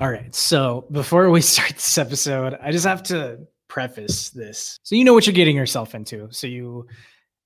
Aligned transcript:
All 0.00 0.08
right. 0.08 0.32
So 0.32 0.86
before 0.92 1.28
we 1.30 1.40
start 1.42 1.70
this 1.70 1.98
episode, 1.98 2.56
I 2.62 2.70
just 2.70 2.86
have 2.86 3.02
to 3.04 3.40
preface 3.66 4.30
this 4.30 4.78
so 4.82 4.94
you 4.94 5.04
know 5.04 5.12
what 5.12 5.26
you're 5.26 5.34
getting 5.34 5.56
yourself 5.56 5.94
into. 5.94 6.28
So 6.30 6.46
you 6.46 6.86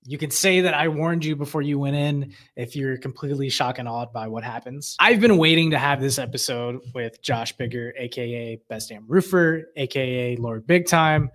you 0.05 0.19
can 0.19 0.31
say 0.31 0.63
that 0.63 0.75
I 0.75 0.89
warned 0.89 1.25
you 1.25 1.37
before 1.37 1.63
you 1.63 1.79
went 1.79 1.97
in 1.97 2.35
if 2.57 2.75
you're 2.75 2.99
completely 2.99 3.49
shocked 3.49 3.79
and 3.79 3.89
awed 3.89 4.13
by 4.13 4.27
what 4.29 4.43
happens. 4.45 4.97
I've 4.99 5.21
been 5.21 5.39
waiting 5.39 5.71
to 5.71 5.79
have 5.79 6.01
this 6.01 6.19
episode 6.19 6.81
with 6.95 7.23
Josh 7.23 7.57
Bigger, 7.57 7.95
aka 7.97 8.61
Best 8.69 8.91
Damn 8.91 9.07
Roofer, 9.07 9.71
aka 9.77 10.37
Lord 10.37 10.67
Big 10.67 10.87
Time, 10.87 11.31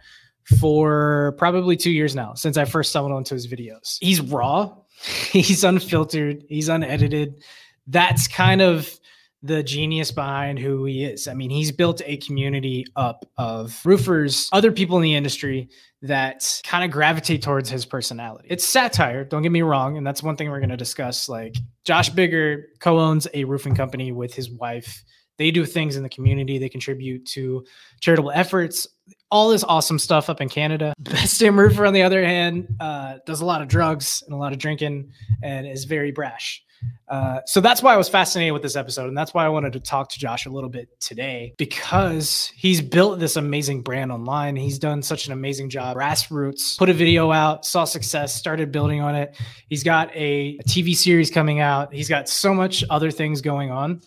for 0.60 1.34
probably 1.38 1.78
two 1.78 1.92
years 1.92 2.16
now 2.16 2.36
since 2.36 2.58
I 2.58 2.66
first 2.66 2.92
stumbled 2.92 3.14
onto 3.14 3.34
his 3.34 3.48
videos. 3.48 3.98
He's 4.02 4.22
raw, 4.22 4.76
he's 5.32 5.64
unfiltered, 5.64 6.44
he's 6.48 6.70
unedited. 6.70 7.42
That's 7.88 8.28
kind 8.28 8.62
of 8.62 9.00
the 9.48 9.64
genius 9.64 10.12
behind 10.12 10.60
who 10.60 10.86
he 10.86 11.06
is. 11.06 11.28
I 11.28 11.34
mean, 11.34 11.50
he's 11.50 11.72
built 11.72 12.02
a 12.06 12.18
community 12.18 12.86
up 12.96 13.26
of 13.38 13.82
roofers, 13.86 14.50
other 14.52 14.72
people 14.72 14.98
in 14.98 15.04
the 15.04 15.16
industry 15.16 15.70
that 16.02 16.62
kind 16.66 16.84
of 16.84 16.92
gravitate 16.92 17.42
towards 17.42 17.70
his 17.70 17.86
personality. 17.86 18.48
It's 18.52 18.68
satire, 18.68 19.24
don't 19.24 19.42
get 19.42 19.52
me 19.52 19.62
wrong, 19.62 19.98
and 19.98 20.06
that's 20.06 20.22
one 20.22 20.36
thing 20.36 20.50
we're 20.50 20.60
going 20.60 20.70
to 20.70 20.78
discuss. 20.78 21.30
Like 21.30 21.56
Josh 21.86 22.10
Bigger 22.10 22.68
co-owns 22.80 23.28
a 23.34 23.46
roofing 23.46 23.76
company 23.76 24.12
with 24.12 24.34
his 24.34 24.50
wife. 24.50 25.04
They 25.38 25.52
do 25.52 25.66
things 25.66 25.96
in 25.96 26.04
the 26.04 26.10
community, 26.10 26.58
they 26.58 26.70
contribute 26.70 27.26
to 27.28 27.64
charitable 28.02 28.32
efforts, 28.32 28.88
all 29.32 29.50
this 29.50 29.64
awesome 29.64 30.00
stuff 30.00 30.30
up 30.30 30.42
in 30.42 30.50
Canada. 30.50 30.94
Best 31.00 31.40
Damn 31.40 31.60
Roofer, 31.60 31.86
on 31.86 31.94
the 31.94 32.02
other 32.02 32.26
hand, 32.26 32.68
uh, 32.80 33.20
does 33.26 33.42
a 33.42 33.46
lot 33.46 33.62
of 33.62 33.68
drugs 33.68 34.24
and 34.26 34.34
a 34.34 34.38
lot 34.38 34.52
of 34.52 34.60
drinking 34.60 35.12
and 35.42 35.68
is 35.68 35.86
very 35.86 36.12
brash. 36.12 36.64
Uh, 37.08 37.40
so 37.46 37.62
that's 37.62 37.82
why 37.82 37.94
I 37.94 37.98
was 37.98 38.10
fascinated 38.10 38.54
with 38.54 38.62
this 38.62 38.76
episode. 38.76 39.08
And 39.08 39.18
that's 39.18 39.34
why 39.34 39.46
I 39.46 39.50
wanted 39.50 39.74
to 39.74 39.80
talk 39.80 40.10
to 40.10 40.20
Josh 40.20 40.46
a 40.46 40.50
little 40.50 40.70
bit 40.70 40.90
today 41.00 41.54
because 41.58 42.52
he's 42.56 42.82
built 42.82 43.20
this 43.20 43.36
amazing 43.36 43.82
brand 43.82 44.12
online. 44.12 44.56
He's 44.56 44.80
done 44.80 45.02
such 45.02 45.28
an 45.28 45.34
amazing 45.34 45.70
job. 45.70 45.98
Grassroots 45.98 46.78
put 46.78 46.90
a 46.90 46.94
video 46.94 47.32
out, 47.32 47.66
saw 47.66 47.86
success, 47.86 48.36
started 48.36 48.72
building 48.72 49.02
on 49.02 49.16
it. 49.16 49.38
He's 49.70 49.84
got 49.84 50.14
a, 50.16 50.58
a 50.60 50.64
TV 50.64 50.96
series 50.96 51.32
coming 51.32 51.60
out. 51.60 51.94
He's 51.94 52.10
got 52.10 52.28
so 52.28 52.54
much 52.54 52.84
other 52.90 53.12
things 53.12 53.42
going 53.42 53.72
on. 53.72 54.02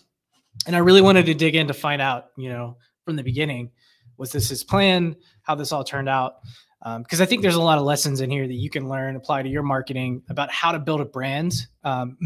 And 0.67 0.75
I 0.75 0.79
really 0.79 1.01
wanted 1.01 1.25
to 1.25 1.33
dig 1.33 1.55
in 1.55 1.67
to 1.67 1.73
find 1.73 2.01
out, 2.01 2.25
you 2.37 2.49
know, 2.49 2.77
from 3.05 3.15
the 3.15 3.23
beginning, 3.23 3.71
was 4.17 4.31
this 4.31 4.49
his 4.49 4.63
plan? 4.63 5.15
How 5.41 5.55
this 5.55 5.71
all 5.71 5.83
turned 5.83 6.09
out? 6.09 6.35
Because 6.83 7.19
um, 7.19 7.23
I 7.23 7.25
think 7.27 7.43
there's 7.43 7.55
a 7.55 7.61
lot 7.61 7.77
of 7.77 7.83
lessons 7.83 8.21
in 8.21 8.31
here 8.31 8.47
that 8.47 8.53
you 8.53 8.69
can 8.69 8.89
learn, 8.89 9.15
apply 9.15 9.43
to 9.43 9.49
your 9.49 9.61
marketing 9.61 10.23
about 10.29 10.51
how 10.51 10.71
to 10.71 10.79
build 10.79 10.99
a 10.99 11.05
brand. 11.05 11.53
Um, 11.83 12.17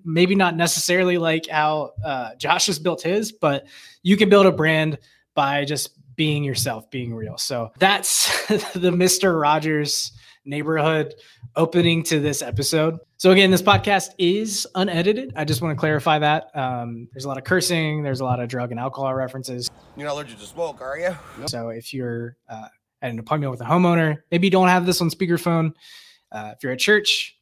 maybe 0.04 0.34
not 0.34 0.54
necessarily 0.54 1.16
like 1.16 1.46
how 1.46 1.92
uh, 2.04 2.34
Josh 2.34 2.66
has 2.66 2.78
built 2.78 3.00
his, 3.02 3.32
but 3.32 3.64
you 4.02 4.18
can 4.18 4.28
build 4.28 4.44
a 4.44 4.52
brand 4.52 4.98
by 5.34 5.64
just 5.64 5.98
being 6.14 6.44
yourself, 6.44 6.90
being 6.90 7.14
real. 7.14 7.38
So 7.38 7.72
that's 7.78 8.46
the 8.48 8.90
Mr. 8.90 9.40
Rogers 9.40 10.12
neighborhood 10.44 11.14
opening 11.56 12.02
to 12.02 12.20
this 12.20 12.42
episode. 12.42 12.98
So 13.16 13.30
again, 13.30 13.50
this 13.50 13.62
podcast 13.62 14.10
is 14.18 14.66
unedited. 14.74 15.32
I 15.36 15.44
just 15.44 15.62
want 15.62 15.74
to 15.74 15.80
clarify 15.80 16.18
that. 16.18 16.54
Um, 16.54 17.08
there's 17.12 17.24
a 17.24 17.28
lot 17.28 17.38
of 17.38 17.44
cursing. 17.44 18.02
There's 18.02 18.20
a 18.20 18.24
lot 18.24 18.40
of 18.40 18.48
drug 18.48 18.72
and 18.72 18.80
alcohol 18.80 19.14
references. 19.14 19.70
You're 19.96 20.06
not 20.06 20.14
allergic 20.14 20.38
to 20.38 20.44
smoke, 20.44 20.82
are 20.82 20.98
you? 20.98 21.16
So 21.46 21.68
if 21.68 21.94
you're 21.94 22.36
uh, 22.48 22.68
an 23.10 23.18
appointment 23.18 23.50
with 23.50 23.60
a 23.60 23.64
homeowner. 23.64 24.18
Maybe 24.30 24.46
you 24.46 24.50
don't 24.50 24.68
have 24.68 24.86
this 24.86 25.00
on 25.00 25.10
speakerphone. 25.10 25.72
Uh, 26.30 26.52
if 26.56 26.62
you're 26.62 26.72
at 26.72 26.78
church, 26.78 27.36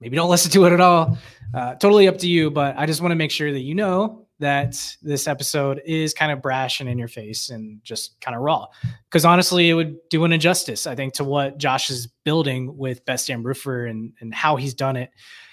maybe 0.00 0.16
don't 0.16 0.30
listen 0.30 0.50
to 0.52 0.64
it 0.66 0.72
at 0.72 0.80
all. 0.80 1.16
Uh, 1.54 1.74
totally 1.76 2.08
up 2.08 2.18
to 2.18 2.28
you. 2.28 2.50
But 2.50 2.76
I 2.76 2.86
just 2.86 3.00
want 3.00 3.12
to 3.12 3.16
make 3.16 3.30
sure 3.30 3.52
that 3.52 3.60
you 3.60 3.74
know 3.74 4.26
that 4.40 4.76
this 5.02 5.26
episode 5.26 5.82
is 5.84 6.14
kind 6.14 6.30
of 6.30 6.40
brash 6.40 6.80
and 6.80 6.88
in 6.88 6.98
your 6.98 7.08
face 7.08 7.50
and 7.50 7.82
just 7.82 8.20
kind 8.20 8.36
of 8.36 8.42
raw. 8.42 8.66
Because 9.04 9.24
honestly, 9.24 9.68
it 9.68 9.74
would 9.74 9.96
do 10.10 10.24
an 10.24 10.32
injustice, 10.32 10.86
I 10.86 10.94
think, 10.94 11.14
to 11.14 11.24
what 11.24 11.58
Josh 11.58 11.90
is 11.90 12.06
building 12.24 12.76
with 12.76 13.04
Best 13.04 13.26
Damn 13.26 13.42
Roofer 13.42 13.86
and, 13.86 14.12
and 14.20 14.32
how 14.32 14.56
he's 14.56 14.74
done 14.74 14.96
it. 14.96 15.10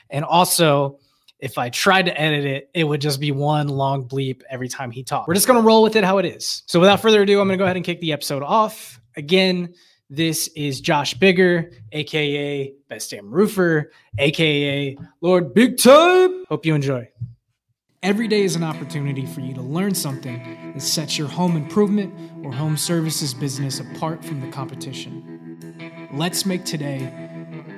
And 0.09 0.23
also, 0.23 0.99
if 1.39 1.57
I 1.57 1.69
tried 1.69 2.05
to 2.05 2.19
edit 2.19 2.45
it, 2.45 2.69
it 2.73 2.83
would 2.83 3.01
just 3.01 3.19
be 3.19 3.31
one 3.31 3.67
long 3.67 4.07
bleep 4.07 4.41
every 4.49 4.69
time 4.69 4.91
he 4.91 5.03
talked. 5.03 5.27
We're 5.27 5.33
just 5.33 5.47
going 5.47 5.59
to 5.59 5.65
roll 5.65 5.81
with 5.81 5.95
it 5.95 6.03
how 6.03 6.19
it 6.19 6.25
is. 6.25 6.63
So 6.67 6.79
without 6.79 7.01
further 7.01 7.23
ado, 7.23 7.39
I'm 7.41 7.47
going 7.47 7.57
to 7.57 7.61
go 7.61 7.65
ahead 7.65 7.75
and 7.75 7.85
kick 7.85 8.01
the 8.01 8.13
episode 8.13 8.43
off. 8.43 9.01
Again, 9.17 9.73
this 10.09 10.49
is 10.55 10.81
Josh 10.81 11.13
Bigger, 11.13 11.71
aka 11.91 12.73
Best 12.89 13.11
Damn 13.11 13.31
Roofer, 13.31 13.91
aka 14.17 14.97
Lord 15.21 15.53
Big 15.53 15.77
Time. 15.77 16.45
Hope 16.49 16.65
you 16.65 16.75
enjoy. 16.75 17.09
Every 18.03 18.27
day 18.27 18.43
is 18.43 18.55
an 18.55 18.63
opportunity 18.63 19.25
for 19.25 19.39
you 19.39 19.53
to 19.55 19.61
learn 19.61 19.95
something 19.95 20.73
that 20.73 20.81
sets 20.81 21.17
your 21.17 21.27
home 21.27 21.57
improvement 21.57 22.13
or 22.45 22.51
home 22.51 22.77
services 22.77 23.33
business 23.33 23.79
apart 23.79 24.23
from 24.23 24.41
the 24.41 24.51
competition. 24.51 26.07
Let's 26.13 26.45
make 26.45 26.65
today 26.65 26.99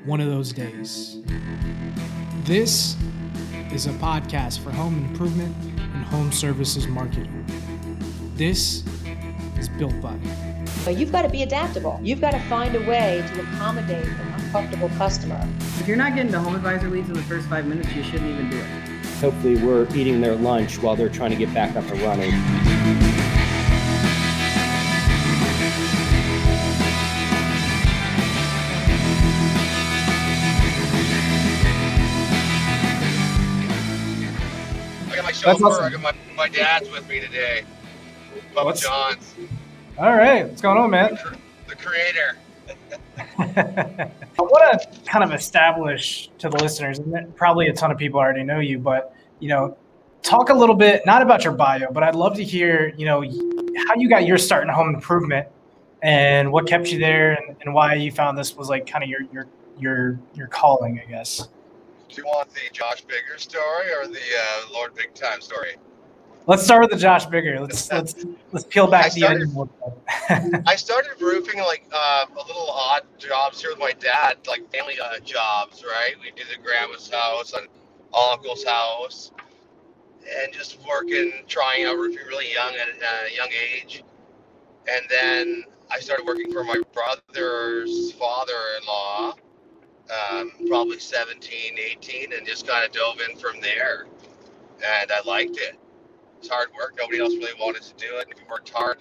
one 0.06 0.19
of 0.19 0.28
those 0.28 0.52
days. 0.52 1.22
This 2.44 2.98
is 3.72 3.86
a 3.86 3.94
podcast 3.94 4.59
for 4.59 4.72
home 4.72 4.98
improvement 5.06 5.56
and 5.78 6.04
home 6.04 6.31
services 6.31 6.88
marketing. 6.88 7.46
This 8.36 8.84
is 9.58 9.69
built 9.69 10.00
by. 10.02 10.18
But 10.88 10.98
you've 10.98 11.12
got 11.12 11.24
to 11.24 11.30
be 11.30 11.44
adaptable. 11.44 12.00
You've 12.02 12.22
got 12.22 12.31
to 12.31 12.40
find 12.48 12.74
a 12.74 12.80
way 12.88 13.22
to 13.34 13.42
accommodate 13.42 14.06
an 14.06 14.34
uncomfortable 14.40 14.88
customer. 14.98 15.38
If 15.81 15.86
you're 15.86 15.98
not 15.98 16.16
getting 16.16 16.31
the 16.31 16.40
home 16.40 16.56
advisor 16.56 16.90
leads 16.90 17.09
in 17.09 17.16
the 17.16 17.22
first 17.24 17.50
five 17.50 17.66
minutes, 17.66 17.92
you 17.92 18.03
shouldn't 18.03 18.31
even 18.31 18.50
do 18.50 18.58
it. 18.58 19.06
Hopefully, 19.20 19.62
we're 19.62 19.86
eating 19.94 20.22
their 20.22 20.36
lunch 20.36 20.81
while 20.81 20.96
they're 20.96 21.09
trying 21.09 21.31
to 21.31 21.36
get 21.36 21.53
back 21.53 21.75
up 21.75 21.84
and 21.92 22.02
running. 22.03 22.31
That's 35.44 35.62
awesome. 35.62 35.84
I 35.84 35.90
got 35.90 36.02
my, 36.02 36.14
my 36.38 36.48
dad's 36.48 36.90
with 36.90 37.09
me 37.09 37.19
today. 37.19 37.64
Bubba 38.56 38.64
What's, 38.64 38.81
Johns. 38.81 39.36
All 39.97 40.16
right. 40.16 40.47
What's 40.47 40.62
going 40.62 40.78
on, 40.78 40.91
man? 40.91 41.18
The 41.68 41.75
creator. 41.75 42.38
I 43.40 44.12
want 44.38 44.81
to 44.81 45.00
kind 45.09 45.24
of 45.24 45.34
establish 45.34 46.30
to 46.38 46.50
the 46.50 46.58
listeners, 46.58 47.00
and 47.00 47.35
probably 47.35 47.68
a 47.69 47.74
ton 47.74 47.91
of 47.91 47.97
people 47.97 48.19
already 48.19 48.44
know 48.44 48.59
you, 48.59 48.78
but 48.78 49.16
you 49.40 49.50
know, 49.50 49.75
talk 50.22 50.50
a 50.50 50.53
little 50.53 50.75
bit 50.75 51.03
not 51.07 51.24
about 51.24 51.44
your 51.44 51.53
bio, 51.53 51.91
but 51.91 52.03
I'd 52.03 52.13
love 52.13 52.36
to 52.36 52.44
hear, 52.44 52.94
you 52.96 53.06
know, 53.06 53.22
how 53.88 53.96
you 53.96 54.07
got 54.07 54.28
your 54.28 54.38
start 54.38 54.63
in 54.63 54.69
home 54.69 54.94
improvement 54.94 55.47
and 56.03 56.52
what 56.52 56.68
kept 56.68 56.91
you 56.91 57.00
there 57.00 57.34
and, 57.34 57.57
and 57.62 57.74
why 57.74 57.96
you 57.96 58.12
found 58.12 58.38
this 58.38 58.56
was 58.56 58.69
like 58.69 58.86
kind 58.86 59.03
of 59.03 59.09
your 59.09 59.22
your 59.34 59.47
your 59.80 60.19
your 60.36 60.47
calling, 60.47 61.02
I 61.03 61.09
guess. 61.09 61.47
Do 62.09 62.22
you 62.22 62.25
want 62.25 62.50
the 62.52 62.62
Josh 62.72 63.02
Bigger 63.02 63.38
story 63.38 63.91
or 64.00 64.06
the 64.06 64.19
uh, 64.19 64.74
Lord 64.74 64.94
Big 64.94 65.16
Time 65.16 65.41
story? 65.41 65.75
Let's 66.47 66.63
start 66.63 66.81
with 66.81 66.91
the 66.91 66.97
Josh 66.97 67.25
Bigger. 67.25 67.59
Let's 67.59 67.91
let's 67.91 68.25
let's 68.53 68.66
peel 68.66 68.88
back 68.88 69.08
I 69.08 69.09
the 69.09 69.25
onion. 69.25 70.63
I 70.66 70.78
started 70.78 71.12
roofing 71.19 71.59
like 71.59 71.85
uh, 71.94 72.25
a 72.34 72.47
little 72.47 72.69
odd 72.72 73.03
jobs 73.18 73.62
here 73.62 73.72
with 73.72 73.80
my 73.80 73.91
dad, 74.00 74.38
like 74.47 74.62
family 74.72 74.96
uh, 74.97 75.19
jobs, 75.19 75.84
right? 75.84 76.13
We 76.22 76.31
did 76.31 76.47
the 76.47 76.63
grandma's 76.63 77.09
house 77.09 77.52
and 77.52 77.68
uncle's 78.13 78.63
house, 78.63 79.34
and 80.41 80.53
just 80.53 80.80
working, 80.88 81.44
trying 81.50 81.84
out 81.84 81.97
roofing 81.97 82.25
really 82.25 82.53
young 82.53 82.74
at 82.75 82.88
a 83.30 83.36
young 83.36 83.50
age, 83.75 84.06
and 84.88 85.06
then 85.09 85.66
I 85.91 86.00
started 86.00 86.25
working 86.25 86.52
for 86.53 86.63
my 86.63 86.81
brother's 86.94 88.13
father-in-law 88.13 89.34
um, 90.09 90.52
probably 90.68 91.00
17, 91.00 91.78
18, 91.78 92.34
and 92.34 92.47
just 92.47 92.68
kind 92.68 92.86
of 92.86 92.91
dove 92.91 93.19
in 93.30 93.38
from 93.38 93.59
there. 93.62 94.07
And 94.78 95.12
I 95.12 95.22
liked 95.25 95.57
it. 95.57 95.78
It's 96.40 96.50
hard 96.50 96.70
work. 96.78 96.96
Nobody 96.98 97.20
else 97.20 97.34
really 97.34 97.59
wanted 97.59 97.81
to 97.84 97.94
do 97.96 98.18
it. 98.18 98.28
If 98.30 98.40
you 98.40 98.46
worked 98.50 98.69
hard, 98.69 99.00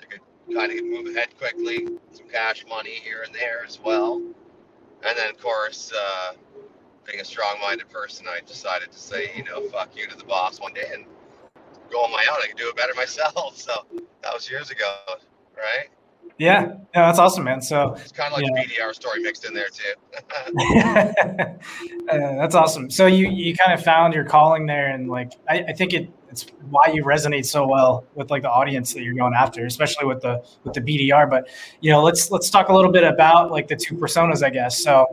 you 0.00 0.06
could 0.08 0.56
kind 0.56 0.72
of 0.72 0.84
move 0.84 1.14
ahead 1.14 1.36
quickly. 1.38 1.86
Some 2.12 2.28
cash 2.28 2.64
money 2.68 2.90
here 2.90 3.22
and 3.22 3.34
there 3.34 3.64
as 3.64 3.78
well. 3.80 4.22
And 5.06 5.18
then, 5.18 5.30
of 5.30 5.38
course, 5.38 5.92
uh, 5.92 6.32
being 7.04 7.20
a 7.20 7.24
strong-minded 7.24 7.90
person, 7.90 8.26
I 8.28 8.40
decided 8.46 8.90
to 8.90 8.98
say, 8.98 9.30
you 9.36 9.44
know, 9.44 9.68
fuck 9.68 9.94
you 9.96 10.06
to 10.06 10.16
the 10.16 10.24
boss 10.24 10.60
one 10.60 10.72
day 10.72 10.90
and 10.92 11.04
go 11.90 11.98
on 11.98 12.10
my 12.10 12.24
own. 12.30 12.38
I 12.42 12.46
can 12.46 12.56
do 12.56 12.68
it 12.68 12.76
better 12.76 12.94
myself. 12.96 13.58
So 13.58 13.72
that 14.22 14.32
was 14.32 14.50
years 14.50 14.70
ago, 14.70 14.96
right? 15.56 15.88
Yeah, 16.38 16.62
yeah, 16.62 17.06
that's 17.06 17.20
awesome, 17.20 17.44
man. 17.44 17.62
So 17.62 17.94
it's 17.94 18.10
kind 18.10 18.32
of 18.32 18.40
like 18.40 18.46
yeah. 18.46 18.64
the 18.64 18.68
BDR 18.68 18.94
story 18.94 19.20
mixed 19.20 19.44
in 19.44 19.54
there 19.54 19.68
too. 19.68 19.94
uh, 22.10 22.36
that's 22.36 22.56
awesome. 22.56 22.90
So 22.90 23.06
you 23.06 23.28
you 23.28 23.54
kind 23.54 23.72
of 23.72 23.84
found 23.84 24.14
your 24.14 24.24
calling 24.24 24.66
there, 24.66 24.88
and 24.88 25.08
like 25.08 25.32
I, 25.48 25.60
I 25.68 25.72
think 25.72 25.92
it 25.92 26.10
it's 26.30 26.46
why 26.68 26.88
you 26.92 27.04
resonate 27.04 27.46
so 27.46 27.64
well 27.68 28.04
with 28.16 28.32
like 28.32 28.42
the 28.42 28.50
audience 28.50 28.92
that 28.94 29.02
you're 29.02 29.14
going 29.14 29.34
after, 29.34 29.64
especially 29.64 30.06
with 30.06 30.22
the 30.22 30.44
with 30.64 30.74
the 30.74 30.80
BDR. 30.80 31.30
But 31.30 31.48
you 31.80 31.92
know, 31.92 32.02
let's 32.02 32.32
let's 32.32 32.50
talk 32.50 32.68
a 32.68 32.74
little 32.74 32.90
bit 32.90 33.04
about 33.04 33.52
like 33.52 33.68
the 33.68 33.76
two 33.76 33.94
personas, 33.94 34.42
I 34.42 34.50
guess. 34.50 34.82
So, 34.82 35.06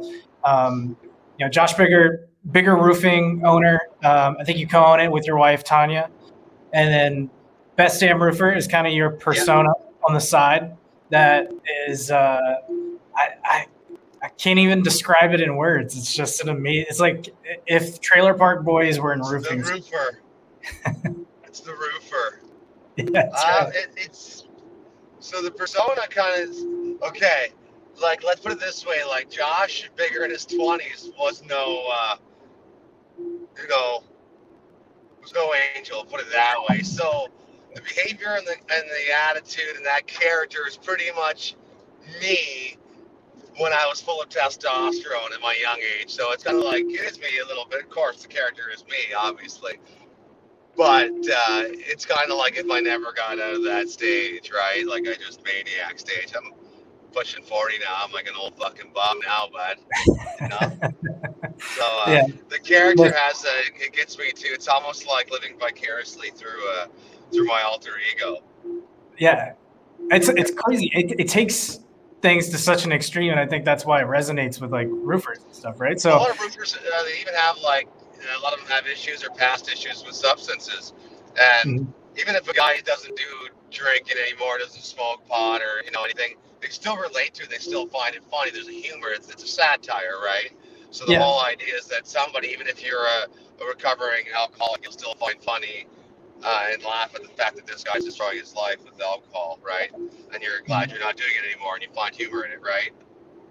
um, 0.44 0.98
you 1.38 1.46
know, 1.46 1.50
Josh 1.50 1.76
Bigger, 1.76 2.28
bigger 2.50 2.76
roofing 2.76 3.44
owner. 3.46 3.80
Um, 4.04 4.38
I 4.40 4.44
think 4.44 4.58
you 4.58 4.68
co-own 4.68 5.00
it 5.00 5.12
with 5.12 5.28
your 5.28 5.38
wife 5.38 5.64
Tanya, 5.64 6.10
and 6.74 6.92
then 6.92 7.30
best 7.76 8.00
damn 8.00 8.22
roofer 8.22 8.52
is 8.52 8.66
kind 8.66 8.88
of 8.88 8.94
your 8.94 9.12
persona 9.12 9.70
on 10.04 10.16
the 10.16 10.20
side 10.20 10.76
that 11.12 11.48
is 11.88 12.10
uh 12.12 12.40
I, 13.16 13.28
I 13.44 13.66
I 14.24 14.28
can't 14.30 14.60
even 14.60 14.84
describe 14.84 15.34
it 15.34 15.42
in 15.42 15.56
words. 15.56 15.98
It's 15.98 16.14
just 16.14 16.42
an 16.42 16.50
amazing. 16.50 16.86
It's 16.90 17.00
like 17.00 17.34
if 17.68 18.00
Trailer 18.02 18.34
Park 18.34 18.64
Boys 18.64 19.00
were 19.00 19.14
in 19.14 19.20
It's 19.20 19.32
roofing. 19.32 19.62
the 19.62 19.72
roofer. 19.72 20.20
it's 21.46 21.60
the 21.62 21.72
roofer. 21.72 22.40
Yeah, 22.98 23.30
Uh, 23.34 23.64
right. 23.66 23.76
it, 23.76 23.90
it's 23.96 24.48
so 25.20 25.42
the 25.42 25.50
persona 25.50 26.02
kind 26.10 26.44
of 26.50 27.08
okay. 27.10 27.48
Like 28.02 28.24
let's 28.24 28.42
put 28.42 28.52
it 28.52 28.60
this 28.60 28.86
way: 28.86 29.04
like 29.08 29.30
Josh, 29.30 29.90
bigger 29.96 30.24
in 30.26 30.32
his 30.32 30.46
twenties, 30.46 31.10
was 31.18 31.42
no, 31.48 31.84
uh, 31.92 32.16
you 33.18 33.68
know, 33.70 34.04
was 35.22 35.34
no 35.34 35.52
angel. 35.76 36.04
Put 36.04 36.20
it 36.20 36.28
that 36.34 36.56
way. 36.70 36.82
So 36.84 37.28
the 37.76 37.82
behavior 37.82 38.36
and 38.38 38.46
the 38.48 38.54
and 38.54 38.84
the 38.90 39.14
attitude 39.30 39.76
and 39.78 39.86
that 39.86 40.08
character 40.08 40.68
is 40.68 40.78
pretty 40.78 41.12
much 41.16 41.56
me 42.22 42.78
when 43.58 43.74
I 43.74 43.86
was 43.88 44.02
full 44.02 44.22
of 44.22 44.30
testosterone 44.30 45.34
at 45.34 45.42
my 45.42 45.56
young 45.62 45.80
age. 46.00 46.10
So 46.10 46.32
it's 46.32 46.44
kind 46.44 46.58
of 46.58 46.64
like 46.64 46.84
it 46.86 47.12
is 47.12 47.20
me 47.20 47.28
a 47.44 47.48
little 47.48 47.66
bit. 47.70 47.82
Of 47.82 47.90
course, 47.90 48.22
the 48.22 48.28
character 48.28 48.64
is 48.74 48.84
me, 48.86 49.14
obviously 49.18 49.74
but 50.78 51.10
uh, 51.12 51.64
it's 51.68 52.06
kind 52.06 52.32
of 52.32 52.38
like 52.38 52.58
if 52.58 52.70
I 52.72 52.80
never 52.80 53.12
got 53.12 53.40
out 53.40 53.56
of 53.56 53.64
that 53.64 53.90
stage, 53.90 54.52
right? 54.52 54.86
Like 54.88 55.08
I 55.08 55.16
just 55.16 55.44
maniac 55.44 56.00
stage. 56.00 56.34
I'm 56.36 56.52
pushing 57.12 57.44
40 57.44 57.80
now. 57.80 57.94
I'm 58.04 58.12
like 58.12 58.28
an 58.28 58.34
old 58.40 58.56
fucking 58.58 58.92
bum 58.94 59.20
now, 59.26 59.48
but 59.52 59.78
you 60.42 60.48
know. 60.50 60.78
so 61.68 61.84
uh, 62.06 62.12
Yeah. 62.12 62.28
the 62.50 62.60
character 62.60 63.14
has 63.14 63.44
a, 63.46 63.84
it 63.84 63.94
gets 63.94 64.18
me 64.18 64.32
too. 64.32 64.50
It's 64.54 64.68
almost 64.68 65.08
like 65.08 65.30
living 65.32 65.58
vicariously 65.60 66.30
through 66.32 66.68
uh, 66.80 66.86
through 67.34 67.46
my 67.46 67.62
alter 67.62 67.92
ego. 68.14 68.38
yeah, 69.18 69.54
it's 70.10 70.30
it's 70.30 70.52
crazy. 70.52 70.90
It, 70.94 71.20
it 71.20 71.28
takes 71.28 71.80
things 72.22 72.50
to 72.50 72.58
such 72.58 72.86
an 72.86 72.92
extreme, 72.92 73.32
and 73.32 73.40
I 73.40 73.48
think 73.48 73.66
that's 73.66 73.86
why 73.86 74.02
it 74.02 74.08
resonates 74.08 74.62
with 74.62 74.72
like 74.72 74.88
roofers 74.90 75.44
and 75.44 75.56
stuff, 75.56 75.80
right? 75.80 76.00
So 76.00 76.16
a 76.16 76.18
lot 76.18 76.32
of 76.32 76.40
roofers, 76.40 76.76
uh, 76.76 77.04
they 77.04 77.20
even 77.20 77.34
have 77.36 77.58
like 77.64 77.88
a 78.38 78.42
lot 78.42 78.54
of 78.54 78.60
them 78.60 78.68
have 78.70 78.86
issues 78.88 79.24
or 79.24 79.30
past 79.30 79.72
issues 79.72 80.04
with 80.06 80.16
substances, 80.16 80.94
and 81.40 81.80
Mhm. 81.80 81.94
even 82.20 82.36
if 82.36 82.48
a 82.48 82.54
guy 82.54 82.80
doesn't 82.86 83.16
do 83.16 83.24
drinking 83.72 84.18
anymore, 84.18 84.58
doesn't 84.60 84.82
smoke 84.82 85.26
pot 85.28 85.62
or 85.62 85.84
you 85.86 85.92
know 85.92 86.04
anything, 86.04 86.36
they 86.62 86.68
still 86.70 86.98
relate 86.98 87.34
to 87.36 87.44
it. 87.44 87.50
They 87.50 87.58
still 87.58 87.88
find 87.88 88.16
it 88.16 88.24
funny. 88.30 88.52
There's 88.52 88.68
a 88.68 88.72
humor. 88.72 89.10
It's, 89.10 89.30
it's 89.30 89.44
a 89.44 89.48
satire, 89.48 90.20
right? 90.24 90.52
So 90.92 91.06
the 91.06 91.14
Yeah. 91.14 91.20
whole 91.24 91.42
idea 91.42 91.76
is 91.76 91.88
that 91.88 92.06
somebody, 92.08 92.50
even 92.50 92.68
if 92.68 92.84
you're 92.86 93.06
a, 93.06 93.64
a 93.64 93.68
recovering 93.68 94.26
alcoholic, 94.38 94.84
you'll 94.84 94.92
still 94.92 95.16
find 95.16 95.42
funny 95.42 95.88
uh, 96.44 96.68
and 96.74 96.84
laugh 96.84 97.16
at 97.16 97.24
the 97.24 97.30
fact 97.30 97.56
that 97.58 97.68
this 97.68 97.84
guy's 97.84 98.06
destroying 98.06 98.40
his 98.40 98.56
life 98.56 98.78
with 98.86 99.02
alcohol, 99.02 99.60
right? 99.66 99.92
And 100.34 100.42
you're 100.44 100.62
glad 100.68 100.92
you're 100.92 101.00
not 101.02 101.18
doing 101.18 101.32
it 101.44 101.54
anymore, 101.54 101.76
and 101.76 101.84
you 101.84 101.90
find 101.96 102.16
humor 102.16 102.46
in 102.46 102.52
it, 102.52 102.62
right? 102.62 102.92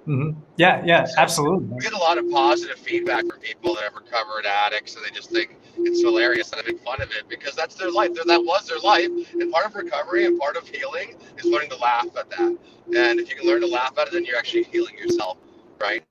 mhm. 0.08 0.36
yeah, 0.56 0.82
yeah, 0.84 1.06
absolutely. 1.18 1.68
We 1.76 1.84
get 1.84 1.94
a 1.94 1.98
lot 1.98 2.18
of 2.18 2.30
positive 2.30 2.78
feedback 2.78 3.26
from 3.26 3.40
people 3.40 3.74
that 3.76 3.84
have 3.84 3.94
recovered 3.94 4.46
addicts, 4.46 4.96
and 4.96 5.04
they 5.04 5.10
just 5.10 5.30
think 5.30 5.56
it's 5.78 6.02
hilarious 6.02 6.52
and 6.52 6.62
I 6.62 6.72
make 6.72 6.82
fun 6.84 7.02
of 7.02 7.10
it 7.12 7.28
because 7.28 7.56
that's 7.56 7.76
their 7.76 7.90
life. 7.90 8.14
That 8.14 8.26
that 8.28 8.40
was 8.44 8.68
their 8.68 8.80
life, 8.80 9.08
and 9.34 9.52
part 9.52 9.66
of 9.66 9.74
recovery 9.76 10.26
and 10.26 10.38
part 10.40 10.56
of 10.56 10.68
healing 10.68 11.16
is 11.38 11.46
learning 11.46 11.70
to 11.70 11.76
laugh 11.78 12.06
at 12.18 12.30
that. 12.30 12.56
And 12.96 13.20
if 13.20 13.30
you 13.30 13.36
can 13.36 13.46
learn 13.46 13.60
to 13.62 13.68
laugh 13.68 13.98
at 13.98 14.08
it, 14.08 14.12
then 14.14 14.24
you're 14.24 14.38
actually 14.38 14.64
healing 14.64 14.98
yourself, 14.98 15.38
right? 15.80 16.04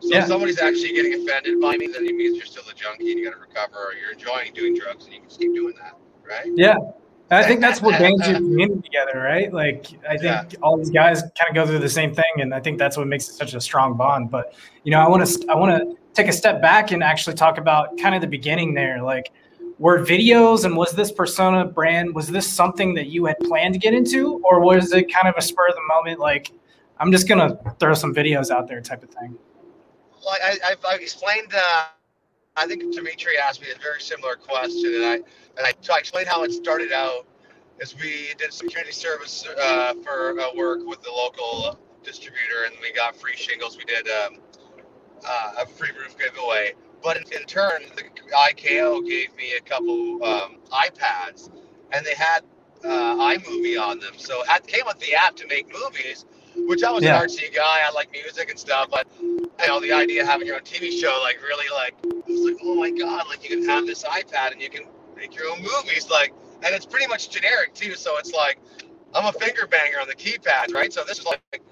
So 0.00 0.14
Yeah. 0.14 0.18
if 0.18 0.26
somebody's 0.26 0.60
actually 0.60 0.92
getting 0.92 1.14
offended 1.14 1.60
by 1.60 1.76
me, 1.76 1.88
then 1.88 2.06
it 2.06 2.14
means 2.14 2.36
you're 2.36 2.46
still 2.46 2.68
a 2.70 2.74
junkie 2.74 3.12
and 3.12 3.20
you 3.20 3.26
got 3.26 3.34
to 3.34 3.40
recover, 3.40 3.76
or 3.76 3.94
you're 3.94 4.12
enjoying 4.12 4.54
doing 4.54 4.76
drugs 4.78 5.04
and 5.06 5.14
you 5.14 5.20
can 5.20 5.28
just 5.28 5.40
keep 5.40 5.54
doing 5.54 5.74
that, 5.82 5.94
right? 6.28 6.46
Yeah. 6.54 6.76
And 7.30 7.44
I 7.44 7.46
think 7.46 7.60
that's 7.60 7.82
what 7.82 7.98
bands 7.98 8.26
your 8.26 8.36
community 8.36 8.80
together, 8.80 9.20
right? 9.20 9.52
Like 9.52 9.86
I 10.08 10.16
think 10.16 10.22
Yeah. 10.22 10.44
all 10.62 10.78
these 10.78 10.88
guys 10.90 11.20
kind 11.20 11.48
of 11.50 11.54
go 11.54 11.66
through 11.66 11.80
the 11.80 11.88
same 11.88 12.14
thing, 12.14 12.24
and 12.38 12.54
I 12.54 12.60
think 12.60 12.78
that's 12.78 12.96
what 12.96 13.06
makes 13.06 13.28
it 13.28 13.34
such 13.34 13.52
a 13.52 13.60
strong 13.60 13.94
bond. 13.98 14.30
But 14.30 14.54
you 14.84 14.90
know, 14.90 15.00
I 15.00 15.08
want 15.08 15.26
to 15.26 15.46
I 15.50 15.54
want 15.54 15.76
to 15.78 15.96
take 16.14 16.28
a 16.28 16.32
step 16.32 16.62
back 16.62 16.90
and 16.90 17.02
actually 17.02 17.36
talk 17.36 17.58
about 17.58 17.98
kind 17.98 18.14
of 18.14 18.22
the 18.22 18.26
beginning 18.26 18.72
there. 18.72 19.02
Like, 19.02 19.30
were 19.78 19.98
videos 20.04 20.64
and 20.64 20.74
was 20.74 20.92
this 20.92 21.12
persona 21.12 21.66
brand 21.66 22.14
was 22.14 22.28
this 22.28 22.50
something 22.50 22.94
that 22.94 23.08
you 23.08 23.26
had 23.26 23.38
planned 23.40 23.74
to 23.74 23.78
get 23.80 23.92
into, 23.92 24.38
or 24.42 24.60
was 24.60 24.92
it 24.92 25.12
kind 25.12 25.28
of 25.28 25.34
a 25.36 25.42
spur 25.42 25.68
of 25.68 25.74
the 25.74 25.82
moment? 25.94 26.18
Like, 26.20 26.50
I'm 26.98 27.12
just 27.12 27.28
gonna 27.28 27.58
throw 27.78 27.92
some 27.92 28.14
videos 28.14 28.50
out 28.50 28.68
there, 28.68 28.80
type 28.80 29.02
of 29.02 29.10
thing. 29.10 29.36
Well, 30.24 30.34
I, 30.42 30.56
I've, 30.64 30.84
I've 30.88 31.00
explained. 31.00 31.52
Uh, 31.54 31.84
I 32.58 32.66
think 32.66 32.92
Dimitri 32.92 33.38
asked 33.38 33.62
me 33.62 33.68
a 33.74 33.80
very 33.80 34.00
similar 34.00 34.34
question, 34.36 34.94
and 34.96 35.04
I 35.04 35.14
and 35.14 35.66
I, 35.66 35.72
so 35.80 35.94
I 35.94 35.98
explained 35.98 36.28
how 36.28 36.42
it 36.44 36.52
started 36.52 36.92
out. 36.92 37.26
As 37.80 37.94
we 37.94 38.34
did 38.38 38.52
some 38.52 38.68
community 38.68 38.92
service 38.92 39.46
uh, 39.46 39.94
for 40.02 40.38
uh, 40.40 40.48
work 40.56 40.80
with 40.84 41.00
the 41.02 41.10
local 41.12 41.78
distributor, 42.02 42.64
and 42.66 42.74
we 42.82 42.92
got 42.92 43.14
free 43.14 43.36
shingles. 43.36 43.78
We 43.78 43.84
did 43.84 44.08
um, 44.08 44.38
uh, 45.24 45.62
a 45.62 45.66
free 45.66 45.90
roof 45.96 46.18
giveaway. 46.18 46.74
But 47.02 47.18
in, 47.18 47.22
in 47.32 47.46
turn, 47.46 47.82
the 47.94 48.02
IKO 48.34 49.06
gave 49.08 49.34
me 49.36 49.54
a 49.56 49.60
couple 49.60 50.24
um, 50.24 50.56
iPads, 50.72 51.50
and 51.92 52.04
they 52.04 52.14
had 52.14 52.40
uh, 52.84 53.14
iMovie 53.16 53.80
on 53.80 54.00
them. 54.00 54.14
So 54.16 54.42
it 54.48 54.66
came 54.66 54.84
with 54.86 54.98
the 54.98 55.14
app 55.14 55.36
to 55.36 55.46
make 55.46 55.72
movies, 55.72 56.24
which 56.66 56.82
I 56.82 56.90
was 56.90 57.04
Yeah. 57.04 57.20
an 57.20 57.28
artsy 57.28 57.54
guy. 57.54 57.80
I 57.86 57.90
like 57.92 58.10
music 58.12 58.50
and 58.50 58.58
stuff, 58.58 58.88
but 58.90 59.06
you 59.20 59.66
know, 59.66 59.80
the 59.80 59.92
idea 59.92 60.22
of 60.22 60.28
having 60.28 60.46
your 60.46 60.56
own 60.56 60.62
TV 60.62 60.90
show, 61.00 61.20
like 61.22 61.40
really 61.42 61.66
like, 61.74 61.94
I 62.04 62.30
was 62.30 62.40
like, 62.42 62.58
oh 62.62 62.74
my 62.74 62.90
God, 62.90 63.26
like 63.28 63.48
you 63.48 63.56
can 63.58 63.68
have 63.68 63.86
this 63.86 64.04
iPad 64.04 64.52
and 64.52 64.60
you 64.60 64.70
can 64.70 64.84
make 65.16 65.34
your 65.34 65.50
own 65.50 65.60
movies. 65.62 66.08
Like, 66.10 66.32
and 66.64 66.74
it's 66.74 66.86
pretty 66.86 67.06
much 67.06 67.30
generic 67.30 67.74
too. 67.74 67.94
So 67.94 68.18
it's 68.18 68.32
like, 68.32 68.58
I'm 69.14 69.26
a 69.26 69.32
finger 69.32 69.66
banger 69.66 70.00
on 70.00 70.08
the 70.08 70.14
keypad, 70.14 70.74
right? 70.74 70.92
So 70.92 71.04
this 71.04 71.18
is 71.20 71.26
like 71.26 71.62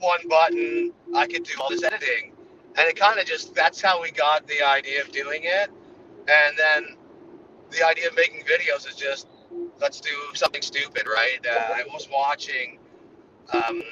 one 0.00 0.20
button. 0.28 0.92
I 1.14 1.26
could 1.26 1.44
do 1.44 1.54
all 1.60 1.70
this 1.70 1.82
editing. 1.82 2.32
And 2.78 2.88
it 2.88 2.96
kind 2.96 3.18
of 3.18 3.26
just, 3.26 3.54
that's 3.54 3.80
how 3.80 4.02
we 4.02 4.10
got 4.10 4.46
the 4.46 4.62
idea 4.62 5.02
of 5.02 5.10
doing 5.12 5.42
it. 5.44 5.70
And 6.28 6.58
then 6.58 6.96
the 7.70 7.86
idea 7.86 8.08
of 8.08 8.16
making 8.16 8.42
videos 8.44 8.88
is 8.88 8.96
just, 8.96 9.28
let's 9.80 10.00
do 10.00 10.10
something 10.34 10.62
stupid, 10.62 11.04
right? 11.06 11.38
Uh, 11.46 11.74
I 11.74 11.84
was 11.92 12.08
watching 12.12 12.78
um, 13.52 13.82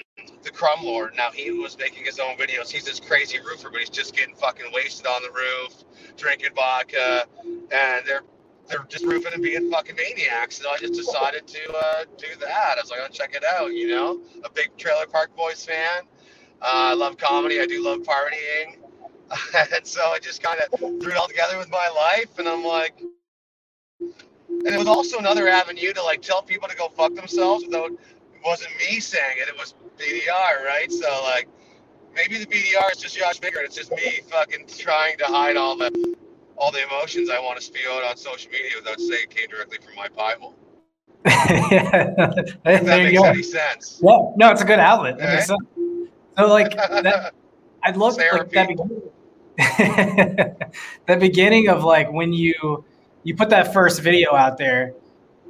the 0.42 0.50
Crumb 0.50 0.84
Lord. 0.84 1.14
Now 1.16 1.30
he 1.30 1.50
was 1.50 1.76
making 1.78 2.04
his 2.04 2.18
own 2.18 2.36
videos. 2.36 2.70
He's 2.70 2.84
this 2.84 3.00
crazy 3.00 3.38
roofer, 3.38 3.70
but 3.70 3.80
he's 3.80 3.90
just 3.90 4.14
getting 4.16 4.34
fucking 4.34 4.66
wasted 4.72 5.06
on 5.06 5.22
the 5.22 5.30
roof, 5.30 5.84
drinking 6.16 6.50
vodka, 6.54 7.24
and 7.44 8.06
they're 8.06 8.22
they're 8.68 8.86
just 8.88 9.04
roofing 9.04 9.32
and 9.34 9.42
being 9.42 9.70
fucking 9.70 9.96
maniacs. 9.96 10.58
So 10.58 10.70
I 10.70 10.78
just 10.78 10.94
decided 10.94 11.46
to 11.46 11.72
uh, 11.72 12.04
do 12.16 12.28
that. 12.40 12.76
I 12.76 12.80
was 12.80 12.90
like, 12.90 13.00
I'll 13.00 13.08
check 13.08 13.34
it 13.34 13.44
out. 13.44 13.68
You 13.74 13.88
know, 13.88 14.20
a 14.44 14.50
big 14.50 14.76
Trailer 14.76 15.06
Park 15.06 15.36
Boys 15.36 15.64
fan. 15.64 16.02
Uh, 16.62 16.90
I 16.90 16.94
love 16.94 17.18
comedy. 17.18 17.60
I 17.60 17.66
do 17.66 17.84
love 17.84 18.00
partying. 18.00 18.76
and 19.74 19.86
so 19.86 20.00
I 20.00 20.18
just 20.18 20.42
kind 20.42 20.60
of 20.60 20.78
threw 20.78 21.10
it 21.10 21.16
all 21.16 21.28
together 21.28 21.58
with 21.58 21.70
my 21.70 21.88
life, 21.88 22.38
and 22.38 22.48
I'm 22.48 22.64
like, 22.64 22.94
and 24.00 24.74
it 24.74 24.78
was 24.78 24.86
also 24.86 25.18
another 25.18 25.48
avenue 25.48 25.92
to 25.92 26.02
like 26.02 26.22
tell 26.22 26.42
people 26.42 26.68
to 26.68 26.76
go 26.76 26.88
fuck 26.88 27.14
themselves 27.14 27.64
without 27.66 27.90
it 27.90 27.98
wasn't 28.44 28.70
me 28.78 29.00
saying 29.00 29.36
it, 29.38 29.48
it 29.48 29.56
was 29.56 29.74
BDR, 29.98 30.64
right? 30.64 30.90
So 30.90 31.22
like 31.22 31.48
maybe 32.14 32.38
the 32.38 32.46
BDR 32.46 32.92
is 32.92 32.98
just 32.98 33.16
Josh 33.16 33.38
Bigger 33.38 33.58
and 33.58 33.66
it's 33.66 33.76
just 33.76 33.90
me 33.92 34.20
fucking 34.30 34.66
trying 34.78 35.16
to 35.18 35.24
hide 35.24 35.56
all 35.56 35.76
the 35.76 36.14
all 36.56 36.70
the 36.70 36.82
emotions 36.84 37.30
I 37.30 37.40
want 37.40 37.58
to 37.58 37.64
spew 37.64 37.90
out 37.90 38.04
on 38.04 38.16
social 38.16 38.50
media 38.50 38.70
without 38.76 39.00
saying 39.00 39.24
it 39.24 39.30
came 39.30 39.48
directly 39.48 39.78
from 39.84 39.94
my 39.96 40.08
Bible. 40.08 40.54
yeah. 41.26 42.30
If 42.64 42.84
that 42.84 42.98
you 42.98 43.04
makes 43.04 43.22
any 43.22 43.42
sense. 43.42 44.00
Yeah, 44.02 44.18
no, 44.36 44.50
it's 44.50 44.60
a 44.60 44.64
good 44.64 44.78
outlet. 44.78 45.16
Makes 45.16 45.26
Right? 45.26 45.42
sense. 45.42 45.60
So 46.36 46.46
like 46.48 46.76
that, 46.76 47.32
I'd 47.82 47.96
love 47.96 48.16
like, 48.16 48.50
that, 48.50 48.68
beginning, 48.68 49.02
that 51.06 51.20
beginning 51.20 51.68
of 51.68 51.82
like 51.84 52.12
when 52.12 52.32
you 52.32 52.84
you 53.22 53.34
put 53.34 53.50
that 53.50 53.72
first 53.72 54.00
video 54.02 54.34
out 54.34 54.58
there. 54.58 54.94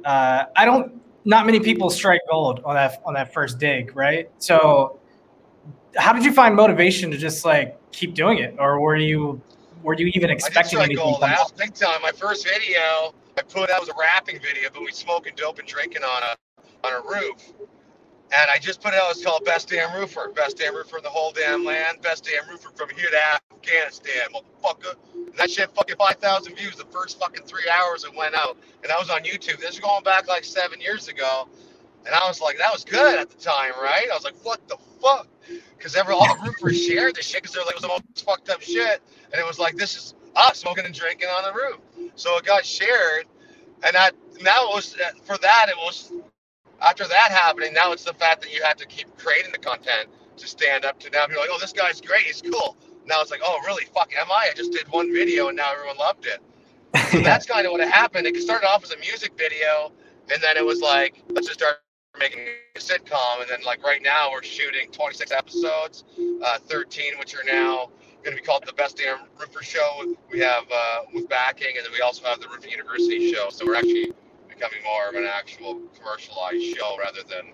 Uh, 0.03 0.45
I 0.55 0.65
don't. 0.65 1.01
Not 1.25 1.45
many 1.47 1.59
people 1.59 1.89
strike 1.89 2.21
gold 2.29 2.61
on 2.63 2.75
that 2.75 3.01
on 3.05 3.15
that 3.15 3.33
first 3.33 3.57
dig, 3.57 3.95
right? 3.95 4.29
So, 4.37 4.99
how 5.97 6.13
did 6.13 6.23
you 6.23 6.31
find 6.31 6.55
motivation 6.55 7.09
to 7.11 7.17
just 7.17 7.43
like 7.43 7.77
keep 7.91 8.13
doing 8.13 8.37
it, 8.37 8.55
or 8.59 8.79
were 8.79 8.95
you 8.95 9.41
were 9.81 9.95
you 9.95 10.11
even 10.13 10.29
I 10.29 10.33
expecting 10.33 10.77
tried 10.77 10.85
anything? 10.85 11.03
gold 11.03 11.23
it? 11.23 11.29
out 11.29 11.51
big 11.57 11.73
time. 11.73 12.01
My 12.01 12.11
first 12.11 12.45
video 12.45 13.13
I 13.37 13.41
put 13.41 13.69
out 13.69 13.81
was 13.81 13.89
a 13.89 13.93
rapping 13.99 14.39
video, 14.39 14.69
but 14.73 14.81
we 14.81 14.91
smoking 14.91 15.33
dope 15.35 15.59
and 15.59 15.67
drinking 15.67 16.03
on 16.03 16.23
a 16.23 16.87
on 16.87 16.93
a 16.93 17.01
roof. 17.07 17.53
And 18.31 18.51
I 18.51 18.59
just 18.59 18.81
put 18.81 18.93
it 18.93 18.99
out. 18.99 19.11
It's 19.11 19.23
called 19.23 19.45
Best 19.45 19.69
Damn 19.69 19.93
Roofer. 19.95 20.29
Best 20.35 20.57
damn 20.57 20.75
roofer 20.75 20.97
in 20.97 21.03
the 21.03 21.09
whole 21.09 21.31
damn 21.31 21.63
land. 21.65 22.01
Best 22.01 22.25
damn 22.25 22.49
roofer 22.49 22.69
from 22.75 22.89
here 22.89 23.09
to 23.09 23.19
Afghanistan, 23.55 24.29
motherfucker. 24.33 24.95
And 25.15 25.33
that 25.37 25.51
shit 25.51 25.71
fucking 25.75 25.95
5,000 25.97 26.55
views 26.55 26.75
the 26.75 26.85
first 26.85 27.19
fucking 27.19 27.45
three 27.45 27.69
hours 27.69 28.03
it 28.03 28.15
went 28.15 28.35
out. 28.35 28.57
And 28.83 28.91
I 28.91 28.99
was 28.99 29.09
on 29.09 29.23
YouTube. 29.23 29.59
This 29.59 29.75
is 29.75 29.79
going 29.79 30.03
back 30.03 30.27
like 30.27 30.43
seven 30.43 30.81
years 30.81 31.07
ago. 31.07 31.47
And 32.05 32.15
I 32.15 32.27
was 32.27 32.41
like, 32.41 32.57
that 32.59 32.73
was 32.73 32.83
good 32.85 33.19
at 33.19 33.29
the 33.29 33.37
time, 33.37 33.73
right? 33.81 34.07
I 34.11 34.15
was 34.15 34.23
like, 34.23 34.35
what 34.43 34.67
the 34.67 34.77
fuck? 35.01 35.27
Because 35.77 35.95
every 35.95 36.13
all 36.15 36.27
the 36.27 36.41
roofers 36.43 36.83
shared 36.85 37.15
this 37.15 37.25
shit 37.27 37.43
because 37.43 37.55
they're 37.55 37.63
like, 37.65 37.75
it 37.75 37.81
was 37.81 37.83
the 37.83 37.87
most 37.89 38.25
fucked 38.25 38.49
up 38.49 38.61
shit. 38.61 39.01
And 39.31 39.41
it 39.41 39.45
was 39.45 39.59
like, 39.59 39.75
this 39.75 39.95
is 39.97 40.15
us 40.35 40.59
smoking 40.59 40.85
and 40.85 40.93
drinking 40.93 41.29
on 41.29 41.43
the 41.43 41.53
roof. 41.53 41.79
So 42.15 42.37
it 42.37 42.45
got 42.45 42.65
shared. 42.65 43.25
and 43.83 43.95
that 43.95 44.13
now 44.41 44.69
it 44.69 44.75
was 44.75 44.95
uh, 44.95 45.11
for 45.25 45.37
that 45.39 45.67
it 45.69 45.75
was 45.77 46.11
after 46.85 47.07
that 47.07 47.31
happening. 47.31 47.73
Now 47.73 47.91
it's 47.91 48.03
the 48.03 48.13
fact 48.13 48.41
that 48.41 48.53
you 48.53 48.63
have 48.63 48.77
to 48.77 48.85
keep 48.85 49.15
creating 49.17 49.51
the 49.51 49.57
content 49.57 50.09
to 50.37 50.47
stand 50.47 50.85
up 50.85 50.99
to 50.99 51.09
now. 51.09 51.25
You're 51.29 51.39
like, 51.39 51.49
oh, 51.51 51.57
this 51.59 51.73
guy's 51.73 51.99
great. 51.99 52.23
He's 52.23 52.41
cool. 52.41 52.77
Now 53.05 53.21
it's 53.21 53.31
like, 53.31 53.41
oh, 53.43 53.59
really? 53.65 53.85
Fuck, 53.85 54.11
am 54.17 54.31
I? 54.31 54.49
I 54.51 54.53
just 54.55 54.71
did 54.71 54.87
one 54.89 55.11
video 55.13 55.47
and 55.47 55.57
now 55.57 55.71
everyone 55.71 55.97
loved 55.97 56.25
it. 56.25 56.41
So 57.11 57.19
that's 57.23 57.45
kind 57.45 57.65
of 57.65 57.71
what 57.71 57.81
happened. 57.87 58.27
It 58.27 58.35
started 58.41 58.67
off 58.67 58.83
as 58.83 58.91
a 58.91 58.97
music 58.97 59.33
video, 59.37 59.91
and 60.31 60.41
then 60.41 60.57
it 60.57 60.65
was 60.65 60.79
like, 60.79 61.23
let's 61.29 61.47
just 61.47 61.59
start 61.59 61.77
making 62.17 62.39
a 62.75 62.79
sitcom. 62.79 63.41
And 63.41 63.49
then, 63.49 63.59
like, 63.65 63.83
right 63.83 64.01
now, 64.01 64.31
we're 64.31 64.43
shooting 64.43 64.89
26 64.91 65.31
episodes, 65.31 66.05
uh, 66.43 66.57
13, 66.59 67.17
which 67.19 67.35
are 67.35 67.43
now 67.45 67.89
going 68.23 68.35
to 68.35 68.41
be 68.41 68.45
called 68.45 68.63
the 68.65 68.73
Best 68.73 68.97
Damn 68.97 69.19
Roofer 69.37 69.61
Show. 69.61 70.15
We 70.31 70.39
have 70.39 70.63
uh, 70.73 70.99
with 71.13 71.27
backing, 71.29 71.75
and 71.77 71.85
then 71.85 71.91
we 71.91 72.01
also 72.01 72.25
have 72.25 72.39
the 72.39 72.47
Roofing 72.47 72.71
University 72.71 73.31
Show. 73.33 73.49
So 73.49 73.65
we're 73.65 73.75
actually 73.75 74.13
becoming 74.55 74.83
more 74.83 75.09
of 75.09 75.15
an 75.15 75.29
actual 75.31 75.81
commercialized 75.97 76.63
show 76.63 76.97
rather 76.97 77.21
than, 77.27 77.53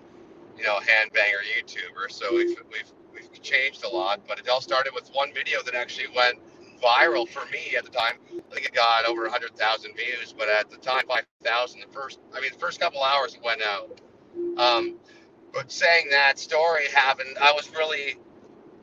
you 0.56 0.64
know, 0.64 0.78
handbanger 0.78 1.42
YouTuber. 1.58 2.10
So 2.10 2.34
we've, 2.34 2.56
we've, 2.70 2.92
we've 3.12 3.42
changed 3.42 3.84
a 3.84 3.88
lot, 3.88 4.20
but 4.26 4.38
it 4.38 4.48
all 4.48 4.60
started 4.60 4.92
with 4.94 5.10
one 5.12 5.32
video 5.34 5.62
that 5.64 5.74
actually 5.74 6.08
went 6.14 6.38
viral 6.82 7.28
for 7.28 7.44
me 7.50 7.76
at 7.76 7.84
the 7.84 7.90
time. 7.90 8.14
I 8.30 8.54
think 8.54 8.66
it 8.66 8.74
got 8.74 9.04
over 9.06 9.22
100,000 9.22 9.94
views, 9.94 10.34
but 10.36 10.48
at 10.48 10.70
the 10.70 10.76
time, 10.78 11.02
5,000. 11.08 11.80
The 11.80 11.92
first, 11.92 12.18
I 12.34 12.40
mean, 12.40 12.50
the 12.52 12.58
first 12.58 12.80
couple 12.80 13.02
hours 13.02 13.34
it 13.34 13.42
went 13.44 13.62
out. 13.62 14.00
Um, 14.58 14.96
but 15.52 15.70
saying 15.70 16.06
that 16.10 16.38
story 16.38 16.88
happened, 16.94 17.36
I 17.40 17.52
was 17.52 17.70
really, 17.70 18.16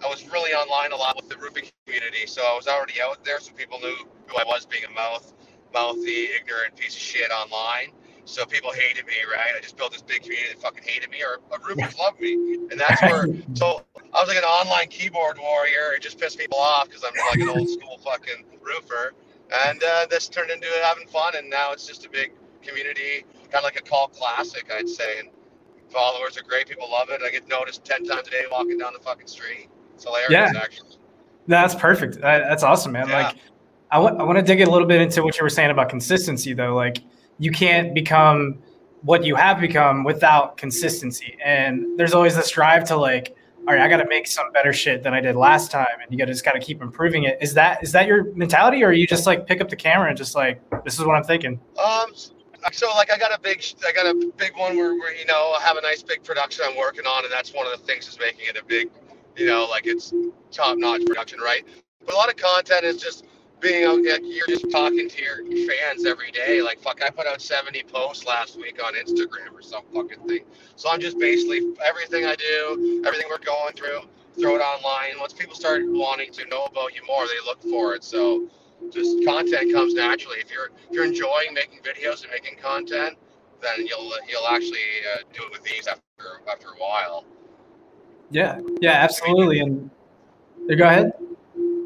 I 0.04 0.08
was 0.08 0.28
really 0.30 0.54
online 0.54 0.92
a 0.92 0.96
lot 0.96 1.16
with 1.16 1.30
the 1.30 1.38
roofing 1.38 1.66
community, 1.86 2.26
so 2.28 2.42
I 2.44 2.56
was 2.56 2.68
already 2.68 3.02
out 3.02 3.24
there, 3.26 3.40
so 3.40 3.52
people 3.54 3.80
knew 3.80 3.96
who 4.28 4.38
I 4.38 4.44
was, 4.46 4.66
being 4.66 4.84
a 4.86 4.94
mouth, 4.94 5.34
mouthy, 5.74 6.28
ignorant 6.40 6.76
piece 6.76 6.96
of 6.96 7.02
shit 7.02 7.32
online. 7.32 7.92
So 8.30 8.46
people 8.46 8.72
hated 8.72 9.08
me, 9.08 9.14
right? 9.30 9.56
I 9.58 9.60
just 9.60 9.76
built 9.76 9.92
this 9.92 10.04
big 10.04 10.22
community 10.22 10.54
that 10.54 10.62
fucking 10.62 10.84
hated 10.86 11.10
me, 11.10 11.24
or, 11.24 11.40
or 11.50 11.58
roofers 11.68 11.98
loved 11.98 12.22
me, 12.22 12.34
and 12.70 12.80
that's 12.80 13.02
where. 13.02 13.26
So 13.56 13.82
I 14.14 14.20
was 14.20 14.28
like 14.28 14.38
an 14.38 14.44
online 14.44 14.88
keyboard 14.88 15.40
warrior. 15.40 15.94
It 15.96 16.02
just 16.04 16.20
pissed 16.20 16.38
people 16.38 16.60
off 16.60 16.88
because 16.88 17.04
I'm 17.04 17.14
like 17.32 17.40
an 17.40 17.50
old 17.50 17.68
school 17.68 17.98
fucking 18.04 18.46
roofer, 18.62 19.14
and 19.66 19.82
uh, 19.84 20.06
this 20.10 20.30
turned 20.30 20.52
into 20.52 20.68
having 20.84 21.08
fun, 21.08 21.36
and 21.36 21.50
now 21.50 21.72
it's 21.72 21.88
just 21.88 22.06
a 22.06 22.10
big 22.10 22.32
community, 22.62 23.26
kind 23.52 23.56
of 23.56 23.64
like 23.64 23.80
a 23.80 23.82
call 23.82 24.08
classic, 24.10 24.70
I'd 24.72 24.88
say. 24.88 25.20
And 25.20 25.30
followers 25.90 26.38
are 26.38 26.44
great. 26.44 26.68
People 26.70 26.90
love 26.92 27.10
it. 27.10 27.22
I 27.24 27.32
get 27.32 27.48
noticed 27.48 27.84
ten 27.84 28.06
times 28.06 28.28
a 28.28 28.32
day 28.32 28.44
walking 28.52 28.78
down 28.78 28.94
the 28.94 29.00
fucking 29.04 29.28
street. 29.28 29.70
It's 29.96 30.04
hilarious, 30.04 30.30
Yeah. 30.32 30.52
actually. 30.56 30.98
That's 31.48 31.74
perfect. 31.74 32.22
That's 32.22 32.62
awesome, 32.62 32.92
man. 32.92 33.10
Yeah. 33.10 33.24
Like, 33.24 33.38
I 33.92 33.98
want 33.98 34.38
to 34.38 34.44
dig 34.44 34.62
a 34.62 34.70
little 34.70 34.88
bit 34.88 35.02
into 35.02 35.24
what 35.24 35.36
you 35.40 35.44
were 35.44 35.50
saying 35.50 35.72
about 35.72 35.90
consistency, 35.90 36.54
though. 36.54 36.76
Like, 36.76 37.00
you 37.40 37.52
can't 37.52 37.94
become 37.94 38.60
what 39.02 39.24
you 39.24 39.36
have 39.36 39.60
become 39.60 40.04
without 40.04 40.58
consistency. 40.58 41.38
And 41.44 41.98
there's 41.98 42.14
always 42.14 42.36
this 42.36 42.52
drive 42.52 42.84
to 42.86 42.98
like, 42.98 43.36
all 43.68 43.74
right, 43.74 43.82
I 43.82 43.88
got 43.88 43.98
to 43.98 44.08
make 44.08 44.28
some 44.28 44.52
better 44.52 44.74
shit 44.74 45.04
than 45.04 45.14
I 45.14 45.22
did 45.22 45.36
last 45.36 45.72
time, 45.72 45.88
and 46.02 46.12
you 46.12 46.18
got 46.18 46.26
to 46.26 46.34
just 46.34 46.44
got 46.44 46.54
to 46.54 46.60
keep 46.60 46.82
improving 46.82 47.24
it. 47.24 47.38
Is 47.42 47.54
that 47.54 47.84
is 47.84 47.92
that 47.92 48.08
your 48.08 48.34
mentality, 48.34 48.84
or 48.84 48.92
you 48.92 49.06
just 49.06 49.26
like 49.26 49.46
pick 49.46 49.62
up 49.62 49.70
the 49.70 49.76
camera 49.76 50.10
and 50.10 50.18
just 50.18 50.36
like, 50.36 50.62
this 50.84 50.98
is 50.98 51.06
what 51.06 51.16
I'm 51.16 51.24
thinking? 51.24 51.60
Um, 51.78 52.12
so 52.72 52.88
like 52.96 53.12
I 53.12 53.18
got 53.18 53.32
a 53.32 53.40
big, 53.40 53.64
I 53.88 53.92
got 53.92 54.06
a 54.06 54.32
big 54.38 54.58
one 54.58 54.76
where, 54.76 54.96
where 54.96 55.16
you 55.16 55.26
know 55.26 55.56
I 55.58 55.62
have 55.62 55.78
a 55.78 55.82
nice 55.82 56.04
big 56.04 56.24
production 56.24 56.66
I'm 56.68 56.78
working 56.78 57.06
on, 57.06 57.24
and 57.24 57.32
that's 57.32 57.54
one 57.54 57.68
of 57.68 57.80
the 57.80 57.86
things 57.86 58.06
that's 58.06 58.20
making 58.20 58.48
it 58.48 58.58
a 58.58 58.66
big, 58.66 58.90
you 59.36 59.46
know, 59.46 59.66
like 59.66 59.86
it's 59.86 60.14
top 60.52 60.78
notch 60.78 61.06
production, 61.06 61.40
right? 61.40 61.64
But 62.06 62.16
a 62.16 62.18
lot 62.18 62.30
of 62.30 62.38
content 62.38 62.86
is 62.86 62.98
just 62.98 63.26
being 63.60 63.86
out, 63.86 64.04
like 64.04 64.22
you're 64.24 64.48
just 64.48 64.70
talking 64.72 65.10
to 65.10 65.22
your 65.22 65.68
fans 65.68 66.06
every 66.06 66.32
day. 66.32 66.62
Like 66.62 66.80
fuck, 66.80 67.02
I 67.04 67.10
put 67.10 67.28
out 67.28 67.42
70 67.42 67.84
posts 67.84 68.26
last 68.26 68.58
week 68.58 68.80
on 68.84 68.94
Instagram 68.94 69.54
or 69.54 69.62
some 69.62 69.84
fucking 69.94 70.28
thing. 70.28 70.46
So 70.76 70.90
I'm 70.90 71.00
just 71.00 71.20
basically 71.20 71.74
everything 71.86 72.26
I 72.26 72.36
do, 72.36 73.04
everything 73.06 73.28
we're 73.30 73.38
going 73.40 73.74
through, 73.74 74.02
throw 74.40 74.56
it 74.56 74.60
online. 74.60 75.20
Once 75.20 75.34
people 75.34 75.56
start 75.56 75.82
wanting 75.86 76.32
to 76.34 76.46
know 76.48 76.66
about 76.66 76.96
you 76.96 77.02
more, 77.08 77.26
they 77.28 77.46
look 77.46 77.62
for 77.62 77.96
it. 77.96 78.04
So 78.04 78.48
just 78.92 79.26
content 79.26 79.74
comes 79.74 79.94
naturally. 79.94 80.40
If 80.40 80.52
you're 80.52 80.70
if 80.90 80.92
you're 80.92 81.06
enjoying 81.06 81.54
making 81.54 81.80
videos 81.80 82.24
and 82.24 82.32
making 82.32 82.58
content, 82.62 83.18
then 83.62 83.86
you'll 83.86 84.12
you'll 84.28 84.48
actually 84.50 84.80
uh, 85.14 85.24
do 85.34 85.44
it 85.44 85.52
with 85.52 85.64
these 85.64 85.88
after 85.88 86.02
after 86.52 86.68
a 86.70 86.78
while. 86.80 87.26
Yeah, 88.32 88.60
yeah, 88.80 88.92
absolutely. 88.92 89.60
And 89.60 89.90
yeah, 90.68 90.76
go 90.76 90.86
ahead. 90.86 91.12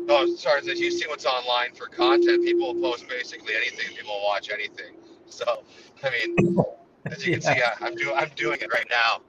Oh, 0.10 0.36
sorry. 0.36 0.60
As 0.60 0.80
you 0.80 0.92
see 0.92 1.06
what's 1.08 1.26
online 1.26 1.74
for 1.74 1.88
content, 1.88 2.44
people 2.44 2.74
will 2.74 2.82
post 2.82 3.08
basically 3.08 3.56
anything. 3.56 3.96
People 3.96 4.16
will 4.16 4.24
watch 4.24 4.50
anything. 4.52 4.96
So, 5.28 5.64
I 6.04 6.10
mean, 6.10 6.58
as 7.06 7.26
you 7.26 7.34
can 7.34 7.42
see, 7.42 7.50
I, 7.50 7.74
I'm 7.82 7.96
doing 7.96 8.16
I'm 8.16 8.30
doing 8.36 8.60
it 8.62 8.72
right 8.72 8.88
now. 8.90 9.22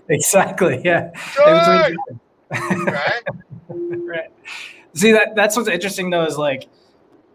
exactly. 0.08 0.80
Yeah. 0.84 1.10
Good! 1.36 1.96
right? 2.86 3.22
right. 3.68 4.30
See 4.94 5.12
that 5.12 5.34
that's 5.34 5.56
what's 5.56 5.68
interesting 5.68 6.10
though 6.10 6.24
is 6.24 6.36
like 6.36 6.68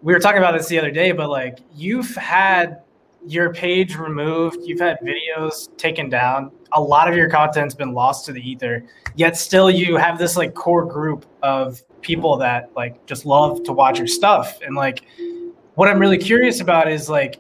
we 0.02 0.14
were 0.14 0.20
talking 0.20 0.38
about 0.38 0.56
this 0.56 0.68
the 0.68 0.80
other 0.80 0.92
day, 0.92 1.12
but 1.12 1.30
like 1.30 1.60
you've 1.74 2.16
had 2.16 2.82
your 3.28 3.54
page 3.54 3.96
removed, 3.96 4.58
you've 4.64 4.80
had 4.80 4.98
videos 5.00 5.76
taken 5.78 6.10
down, 6.10 6.52
a 6.72 6.82
lot 6.82 7.08
of 7.08 7.16
your 7.16 7.30
content's 7.30 7.76
been 7.76 7.94
lost 7.94 8.26
to 8.26 8.32
the 8.32 8.42
ether, 8.42 8.84
yet 9.16 9.38
still 9.38 9.70
you 9.70 9.98
have 9.98 10.18
this 10.18 10.38
like 10.38 10.54
core 10.54 10.86
group 10.86 11.26
of 11.44 11.82
people 12.02 12.38
that 12.38 12.72
like 12.76 13.06
just 13.06 13.26
love 13.26 13.64
to 13.64 13.74
watch 13.74 13.98
your 13.98 14.08
stuff. 14.08 14.60
And 14.62 14.76
like 14.76 15.04
what 15.76 15.88
I'm 15.88 16.00
really 16.00 16.18
curious 16.18 16.62
about 16.62 16.92
is 16.92 17.10
like 17.10 17.40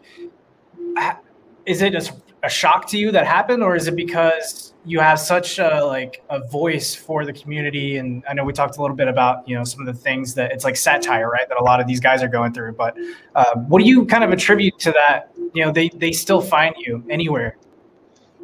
is 1.65 1.81
it 1.81 1.91
just 1.91 2.11
a 2.43 2.49
shock 2.49 2.87
to 2.89 2.97
you 2.97 3.11
that 3.11 3.25
happened 3.25 3.63
or 3.63 3.75
is 3.75 3.87
it 3.87 3.95
because 3.95 4.73
you 4.85 4.99
have 4.99 5.19
such 5.19 5.59
a 5.59 5.83
like 5.83 6.23
a 6.29 6.39
voice 6.47 6.95
for 6.95 7.25
the 7.25 7.33
community? 7.33 7.97
And 7.97 8.23
i 8.29 8.33
know 8.33 8.43
we 8.43 8.53
talked 8.53 8.77
a 8.77 8.81
little 8.81 8.95
bit 8.95 9.07
about 9.07 9.47
you 9.47 9.55
know 9.55 9.63
some 9.63 9.85
of 9.85 9.87
the 9.87 10.01
things 10.01 10.33
that 10.35 10.51
it's 10.51 10.63
like 10.63 10.75
satire 10.75 11.29
right 11.29 11.47
that 11.49 11.59
a 11.59 11.63
lot 11.63 11.79
of 11.79 11.87
these 11.87 11.99
guys 11.99 12.21
are 12.23 12.27
going 12.27 12.53
through. 12.53 12.73
But 12.73 12.95
um, 13.35 13.67
what 13.67 13.81
do 13.81 13.87
you 13.87 14.05
kind 14.05 14.23
of 14.23 14.31
attribute 14.31 14.77
to 14.79 14.91
that? 14.93 15.31
You 15.53 15.65
know 15.65 15.71
they 15.71 15.89
they 15.89 16.11
still 16.11 16.41
find 16.41 16.75
you 16.77 17.03
anywhere 17.09 17.57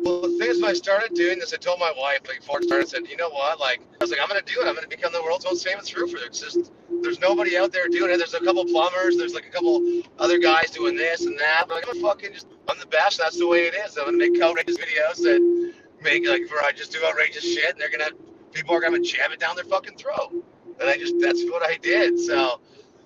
Well, 0.04 0.22
the 0.22 0.38
thing 0.38 0.50
is, 0.50 0.62
when 0.62 0.70
I 0.70 0.74
started 0.74 1.14
doing 1.16 1.40
this, 1.40 1.54
I 1.54 1.58
told 1.58 1.80
my 1.80 1.94
wife 1.98 2.20
like 2.28 2.42
before 2.42 2.60
it 2.60 2.66
started, 2.66 2.88
I 2.88 2.90
said, 2.90 3.08
you 3.08 3.16
know 3.16 3.30
what? 3.30 3.58
Like, 3.58 3.80
I 3.80 4.04
was 4.04 4.12
like, 4.12 4.20
I'm 4.22 4.28
gonna 4.28 4.42
do 4.42 4.60
it. 4.60 4.68
I'm 4.68 4.76
gonna 4.76 4.88
become 4.88 5.14
the 5.14 5.24
world's 5.24 5.46
most 5.46 5.66
famous 5.66 5.96
roofer. 5.96 6.18
It's 6.26 6.42
just 6.42 6.72
there's 7.02 7.20
nobody 7.20 7.58
out 7.58 7.72
there 7.72 7.88
doing 7.88 8.12
it. 8.12 8.18
There's 8.18 8.34
a 8.34 8.42
couple 8.42 8.66
plumbers. 8.66 9.16
There's 9.18 9.34
like 9.34 9.46
a 9.46 9.50
couple 9.50 10.02
other 10.20 10.40
guys 10.40 10.72
doing 10.72 10.98
this 10.98 11.26
and 11.26 11.40
that. 11.40 11.66
But 11.70 11.78
I'm 11.78 11.84
gonna 11.84 12.02
fucking 12.02 12.34
just 12.34 12.48
I'm 12.68 12.78
the 12.80 12.86
best. 12.88 13.18
That's 13.18 13.38
the 13.38 13.48
way 13.48 13.66
it 13.66 13.76
is. 13.76 13.98
I'm 13.98 14.06
gonna 14.06 14.18
make 14.18 14.42
outrageous 14.42 14.78
videos 14.78 15.18
that 15.24 15.74
make 16.02 16.28
like 16.28 16.52
where 16.52 16.64
I 16.66 16.74
just 16.74 16.92
do 16.92 17.00
outrageous 17.06 17.44
shit, 17.44 17.72
and 17.72 17.80
they're 17.80 17.90
gonna 17.90 18.12
people 18.52 18.76
are 18.76 18.82
gonna 18.82 19.00
jam 19.00 19.32
it 19.32 19.40
down 19.40 19.56
their 19.56 19.66
fucking 19.66 19.98
throat. 19.98 20.34
And 20.82 20.90
I 20.90 20.98
just 20.98 21.16
that's 21.22 21.42
what 21.46 21.64
I 21.64 21.78
did. 21.78 22.20
So 22.20 22.60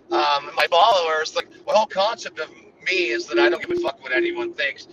um, 0.10 0.50
my 0.56 0.66
followers, 0.72 1.36
like 1.36 1.52
the 1.52 1.74
whole 1.74 1.86
concept 1.86 2.40
of 2.40 2.50
me 2.84 3.10
is 3.10 3.28
that 3.28 3.38
I 3.38 3.50
don't 3.50 3.62
give 3.62 3.78
a 3.78 3.82
fuck 3.82 4.02
what 4.02 4.14
anyone 4.14 4.54
thinks. 4.54 4.88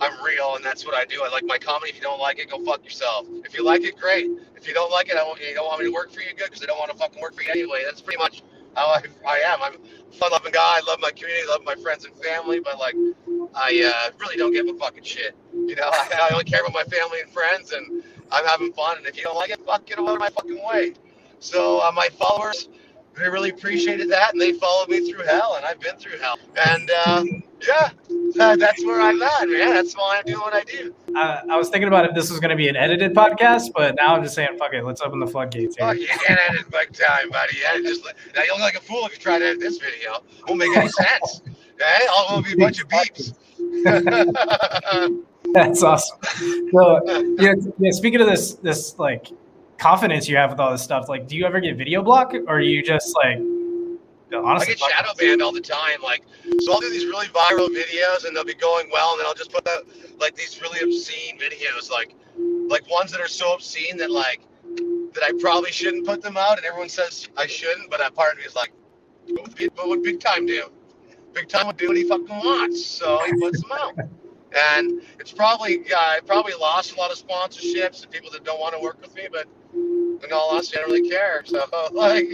I'm 0.00 0.22
real, 0.24 0.56
and 0.56 0.64
that's 0.64 0.84
what 0.84 0.94
I 0.94 1.04
do. 1.04 1.22
I 1.24 1.28
like 1.28 1.44
my 1.44 1.58
comedy. 1.58 1.90
If 1.90 1.96
you 1.96 2.02
don't 2.02 2.20
like 2.20 2.38
it, 2.38 2.50
go 2.50 2.64
fuck 2.64 2.84
yourself. 2.84 3.26
If 3.44 3.56
you 3.56 3.64
like 3.64 3.82
it, 3.82 3.96
great. 3.96 4.30
If 4.56 4.66
you 4.66 4.74
don't 4.74 4.90
like 4.90 5.08
it, 5.08 5.16
I 5.16 5.22
want 5.22 5.40
you 5.40 5.54
don't 5.54 5.66
want 5.66 5.80
me 5.80 5.86
to 5.86 5.92
work 5.92 6.12
for 6.12 6.20
you, 6.20 6.28
good, 6.36 6.46
because 6.46 6.62
I 6.62 6.66
don't 6.66 6.78
want 6.78 6.90
to 6.90 6.96
fucking 6.96 7.20
work 7.20 7.34
for 7.34 7.42
you 7.42 7.50
anyway. 7.50 7.82
That's 7.84 8.00
pretty 8.00 8.18
much 8.18 8.42
how 8.74 8.86
I, 8.86 9.02
I 9.26 9.38
am. 9.38 9.62
I'm 9.62 9.74
a 9.74 10.14
fun-loving 10.14 10.52
guy. 10.52 10.78
I 10.78 10.80
love 10.86 11.00
my 11.00 11.10
community, 11.10 11.46
love 11.48 11.64
my 11.64 11.74
friends 11.76 12.04
and 12.04 12.14
family, 12.16 12.60
but 12.60 12.78
like, 12.78 12.94
I 13.54 13.82
uh, 13.82 14.10
really 14.20 14.36
don't 14.36 14.52
give 14.52 14.66
a 14.68 14.78
fucking 14.78 15.04
shit. 15.04 15.34
You 15.52 15.74
know, 15.74 15.88
I, 15.92 16.28
I 16.30 16.32
only 16.32 16.44
care 16.44 16.60
about 16.60 16.74
my 16.74 16.84
family 16.84 17.20
and 17.20 17.30
friends, 17.30 17.72
and 17.72 18.04
I'm 18.30 18.44
having 18.46 18.72
fun. 18.72 18.98
And 18.98 19.06
if 19.06 19.16
you 19.16 19.24
don't 19.24 19.36
like 19.36 19.50
it, 19.50 19.60
fuck, 19.66 19.86
get 19.86 19.98
out 19.98 20.08
of 20.08 20.18
my 20.18 20.30
fucking 20.30 20.60
way. 20.64 20.94
So 21.40 21.80
uh, 21.80 21.92
my 21.92 22.08
followers, 22.08 22.68
they 23.18 23.28
really 23.28 23.50
appreciated 23.50 24.10
that, 24.10 24.32
and 24.32 24.40
they 24.40 24.52
followed 24.54 24.88
me 24.88 25.10
through 25.10 25.24
hell, 25.24 25.54
and 25.56 25.64
I've 25.64 25.80
been 25.80 25.96
through 25.96 26.18
hell. 26.18 26.38
And 26.66 26.90
uh, 27.06 27.24
yeah, 27.66 27.90
uh, 28.40 28.56
that's 28.56 28.84
where 28.84 29.00
I'm 29.00 29.20
at, 29.22 29.48
man. 29.48 29.74
That's 29.74 29.94
why 29.94 30.18
I'm 30.18 30.24
doing 30.24 30.40
what 30.40 30.54
I 30.54 30.62
do. 30.64 30.94
uh, 31.16 31.40
i 31.50 31.56
was 31.56 31.68
thinking 31.70 31.88
about 31.88 32.04
if 32.04 32.14
this 32.14 32.30
was 32.30 32.38
going 32.40 32.50
to 32.50 32.56
be 32.56 32.68
an 32.68 32.76
edited 32.76 33.14
podcast 33.14 33.72
but 33.74 33.94
now 33.96 34.14
i'm 34.14 34.22
just 34.22 34.34
saying 34.34 34.50
fuck 34.58 34.72
it 34.74 34.84
let's 34.84 35.00
open 35.00 35.18
the 35.18 35.26
floodgates 35.26 35.76
here. 35.76 35.86
Fuck, 35.86 35.98
you 35.98 36.06
can't 36.06 36.38
edit 36.48 36.70
big 36.70 36.92
time, 36.92 37.30
buddy. 37.30 37.56
Yeah, 37.62 37.78
just 37.80 38.04
now 38.36 38.42
you 38.42 38.52
look 38.52 38.60
like 38.60 38.76
a 38.76 38.80
fool 38.80 39.06
if 39.06 39.12
you 39.12 39.18
try 39.18 39.38
to 39.38 39.44
edit 39.46 39.60
this 39.60 39.78
video. 39.78 40.22
Won't 40.46 40.58
make 40.60 40.76
any 40.76 40.88
sense. 40.88 41.42
Okay, 41.80 42.06
all 42.12 42.34
will 42.34 42.42
be 42.42 42.54
a 42.54 42.56
bunch 42.56 42.80
of 42.82 42.88
beeps. 42.88 43.34
That's 45.54 45.80
awesome. 45.84 46.18
So, 46.72 47.36
yeah, 47.40 47.54
yeah, 47.78 47.90
speaking 47.92 48.20
of 48.20 48.26
this, 48.26 48.54
this 48.54 48.98
like 48.98 49.28
confidence 49.78 50.28
you 50.28 50.36
have 50.36 50.50
with 50.50 50.60
all 50.60 50.70
this 50.70 50.82
stuff, 50.82 51.08
like, 51.08 51.26
do 51.26 51.36
you 51.36 51.44
ever 51.46 51.60
get 51.60 51.76
video 51.76 52.02
block, 52.02 52.34
or 52.34 52.56
are 52.56 52.60
you 52.60 52.82
just 52.82 53.14
like, 53.16 53.38
honestly? 54.34 54.74
I 54.74 54.76
get 54.76 54.78
shadow 54.78 55.10
banned 55.18 55.42
all 55.42 55.52
the 55.52 55.60
time. 55.60 56.02
Like, 56.02 56.24
so 56.60 56.72
I'll 56.72 56.80
do 56.80 56.90
these 56.90 57.06
really 57.06 57.28
viral 57.28 57.68
videos, 57.68 58.26
and 58.26 58.36
they'll 58.36 58.44
be 58.44 58.54
going 58.54 58.88
well, 58.92 59.12
and 59.12 59.20
then 59.20 59.26
I'll 59.26 59.34
just 59.34 59.52
put 59.52 59.66
out 59.68 59.84
like 60.18 60.34
these 60.34 60.60
really 60.60 60.80
obscene 60.80 61.38
videos, 61.38 61.90
like 61.90 62.14
like 62.68 62.88
ones 62.90 63.10
that 63.12 63.20
are 63.20 63.28
so 63.28 63.54
obscene 63.54 63.96
that 63.96 64.10
like 64.10 64.40
that 65.14 65.22
I 65.22 65.32
probably 65.40 65.72
shouldn't 65.72 66.06
put 66.06 66.22
them 66.22 66.36
out, 66.36 66.58
and 66.58 66.66
everyone 66.66 66.88
says 66.88 67.28
I 67.36 67.46
shouldn't, 67.46 67.90
but 67.90 68.00
that 68.00 68.14
part 68.14 68.32
of 68.32 68.38
me 68.38 68.44
is 68.44 68.54
like, 68.54 68.72
what 69.28 69.42
would, 69.42 69.54
big, 69.54 69.70
what 69.76 69.88
would 69.88 70.02
big 70.02 70.20
time 70.20 70.46
do? 70.46 70.64
Big 71.32 71.48
Time 71.48 71.66
would 71.66 71.76
do 71.76 71.88
what 71.88 71.96
he 71.96 72.04
fucking 72.04 72.26
wants, 72.26 72.84
so 72.84 73.20
he 73.26 73.32
puts 73.40 73.60
them 73.62 73.72
out. 73.72 73.94
And 74.56 75.02
it's 75.20 75.32
probably 75.32 75.80
uh, 75.92 75.98
I 75.98 76.20
probably 76.26 76.54
lost 76.60 76.92
a 76.94 76.96
lot 76.98 77.10
of 77.10 77.18
sponsorships 77.18 78.02
and 78.02 78.10
people 78.12 78.30
that 78.32 78.44
don't 78.44 78.60
want 78.60 78.74
to 78.74 78.80
work 78.80 79.00
with 79.00 79.14
me, 79.14 79.28
but 79.30 79.46
in 80.24 80.32
all 80.32 80.50
honesty, 80.50 80.76
I 80.76 80.80
don't 80.80 80.90
really 80.90 81.08
care. 81.08 81.42
So 81.44 81.64
like, 81.92 82.26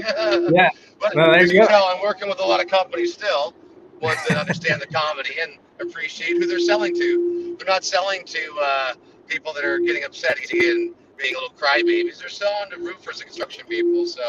Yeah. 0.49 0.71
but 1.00 1.14
Well, 1.14 1.33
there 1.33 1.47
you 1.47 1.61
go. 1.61 1.66
know, 1.68 1.88
I'm 1.94 2.02
working 2.02 2.28
with 2.28 2.40
a 2.40 2.44
lot 2.44 2.61
of 2.62 2.68
companies 2.68 3.12
still, 3.14 3.54
ones 4.00 4.23
that 4.25 4.37
understand 4.37 4.80
the 4.80 4.87
comedy 4.87 5.35
and 5.40 5.52
appreciate 5.80 6.37
who 6.38 6.47
they're 6.47 6.61
selling 6.61 6.94
to. 6.97 7.56
They're 7.59 7.66
not 7.68 7.85
selling 7.85 8.25
to 8.26 8.59
uh, 8.62 8.94
people 9.26 9.52
that 9.54 9.64
are 9.64 9.78
getting 9.80 10.04
upset 10.04 10.38
and 10.38 10.94
being 11.24 11.34
little 11.34 11.54
crybabies. 11.56 12.18
They're 12.20 12.28
still 12.28 12.48
selling 12.48 12.70
to 12.70 12.76
roofers 12.78 13.20
and 13.20 13.26
construction 13.26 13.64
people. 13.66 14.06
So 14.06 14.22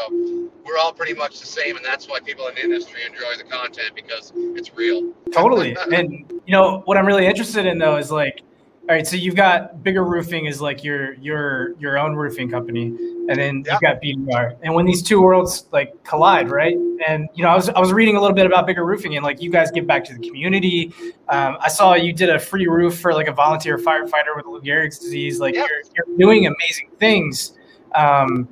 we're 0.64 0.78
all 0.78 0.92
pretty 0.92 1.14
much 1.14 1.40
the 1.40 1.46
same, 1.46 1.76
and 1.76 1.84
that's 1.84 2.08
why 2.08 2.20
people 2.20 2.46
in 2.48 2.54
the 2.54 2.62
industry 2.62 3.00
enjoy 3.06 3.36
the 3.36 3.44
content 3.44 3.94
because 3.94 4.32
it's 4.34 4.74
real. 4.74 5.12
totally 5.32 5.76
and 5.92 6.12
you 6.46 6.52
know 6.52 6.82
what 6.86 6.96
i'm 6.96 7.06
really 7.06 7.26
interested 7.26 7.66
in 7.66 7.78
though 7.78 7.96
is 7.96 8.10
like 8.10 8.42
all 8.88 8.94
right 8.94 9.06
so 9.06 9.16
you've 9.16 9.34
got 9.34 9.82
bigger 9.82 10.04
roofing 10.04 10.46
is 10.46 10.60
like 10.60 10.84
your 10.84 11.14
your 11.14 11.74
your 11.80 11.98
own 11.98 12.14
roofing 12.14 12.48
company 12.48 12.86
and 13.28 13.30
then 13.36 13.64
Yeah. 13.66 13.72
you've 13.72 13.80
got 13.80 14.00
bdr 14.00 14.56
and 14.62 14.72
when 14.74 14.86
these 14.86 15.02
two 15.02 15.20
worlds 15.20 15.66
like 15.72 15.92
collide 16.04 16.48
right? 16.50 16.76
And 17.08 17.28
you 17.34 17.42
know 17.42 17.48
i 17.50 17.54
was 17.54 17.68
i 17.70 17.80
was 17.80 17.92
reading 17.92 18.16
a 18.16 18.20
little 18.20 18.34
bit 18.36 18.46
about 18.46 18.64
bigger 18.66 18.84
roofing 18.86 19.16
and 19.16 19.24
like 19.24 19.42
you 19.42 19.50
guys 19.50 19.70
give 19.72 19.86
back 19.86 20.04
to 20.04 20.14
the 20.14 20.20
community. 20.28 20.92
Um, 21.28 21.56
i 21.60 21.68
saw 21.68 21.94
you 21.94 22.12
did 22.12 22.30
a 22.30 22.38
free 22.38 22.68
roof 22.68 22.98
for 23.00 23.12
like 23.12 23.26
a 23.26 23.32
volunteer 23.32 23.76
firefighter 23.76 24.36
with 24.36 24.46
lou 24.46 24.60
gehrig's 24.60 24.98
disease. 24.98 25.40
Like 25.40 25.54
Yeah. 25.56 25.66
you're, 25.68 26.06
you're 26.08 26.18
doing 26.18 26.46
amazing 26.46 26.88
things. 27.00 27.52
Um, 27.94 28.48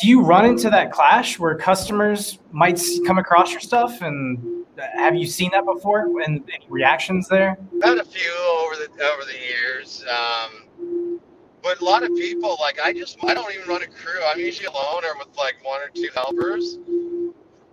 do 0.00 0.08
you 0.08 0.22
run 0.22 0.44
into 0.44 0.68
that 0.70 0.92
clash 0.92 1.38
where 1.38 1.54
customers 1.56 2.38
might 2.52 2.80
come 3.06 3.18
across 3.18 3.50
your 3.50 3.60
stuff 3.60 4.02
and 4.02 4.64
have 4.94 5.14
you 5.14 5.26
seen 5.26 5.50
that 5.52 5.64
before 5.64 6.06
and 6.22 6.42
any 6.52 6.66
reactions 6.68 7.28
there 7.28 7.56
had 7.82 7.98
a 7.98 8.04
few 8.04 8.32
over 8.64 8.76
the 8.76 8.88
over 9.04 9.24
the 9.24 9.38
years. 9.38 10.04
Um, 10.10 11.20
but 11.62 11.80
a 11.80 11.84
lot 11.84 12.02
of 12.02 12.10
people 12.10 12.56
like 12.60 12.78
I 12.80 12.92
just 12.92 13.18
I 13.24 13.34
don't 13.34 13.52
even 13.54 13.68
run 13.68 13.82
a 13.82 13.86
crew. 13.86 14.20
I'm 14.26 14.38
usually 14.38 14.66
alone 14.66 15.04
or 15.04 15.16
with 15.18 15.36
like 15.36 15.56
one 15.62 15.80
or 15.80 15.88
two 15.94 16.08
helpers. 16.14 16.78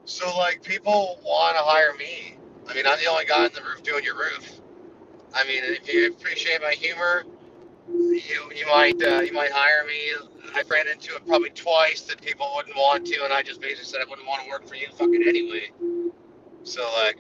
So 0.06 0.36
like 0.38 0.64
people 0.64 1.20
want 1.24 1.56
to 1.58 1.64
hire 1.64 1.94
me. 1.98 2.38
I 2.68 2.74
mean 2.74 2.86
I'm 2.88 3.00
the 3.00 3.08
only 3.08 3.26
guy 3.26 3.46
on 3.46 3.52
the 3.54 3.62
roof 3.62 3.84
doing 3.84 4.04
your 4.04 4.18
roof. 4.18 4.62
I 5.34 5.44
mean 5.46 5.64
if 5.64 5.92
you 5.92 6.08
appreciate 6.08 6.62
my 6.62 6.72
humor, 6.72 7.24
you 7.94 8.52
you 8.56 8.66
might 8.68 9.02
uh, 9.04 9.22
you 9.22 9.34
might 9.34 9.52
hire 9.52 9.86
me. 9.86 10.14
I 10.54 10.64
ran 10.70 10.88
into 10.88 11.16
it 11.16 11.26
probably 11.26 11.50
twice 11.52 12.02
that 12.02 12.22
people 12.22 12.52
wouldn't 12.56 12.76
want 12.76 13.06
to, 13.08 13.24
and 13.24 13.32
I 13.34 13.42
just 13.42 13.62
basically 13.62 13.86
said 13.86 14.02
I 14.06 14.10
wouldn't 14.10 14.28
want 14.28 14.44
to 14.44 14.50
work 14.50 14.68
for 14.68 14.76
you 14.76 14.88
fucking 14.98 15.24
anyway. 15.28 15.72
So 16.64 16.82
like, 17.04 17.18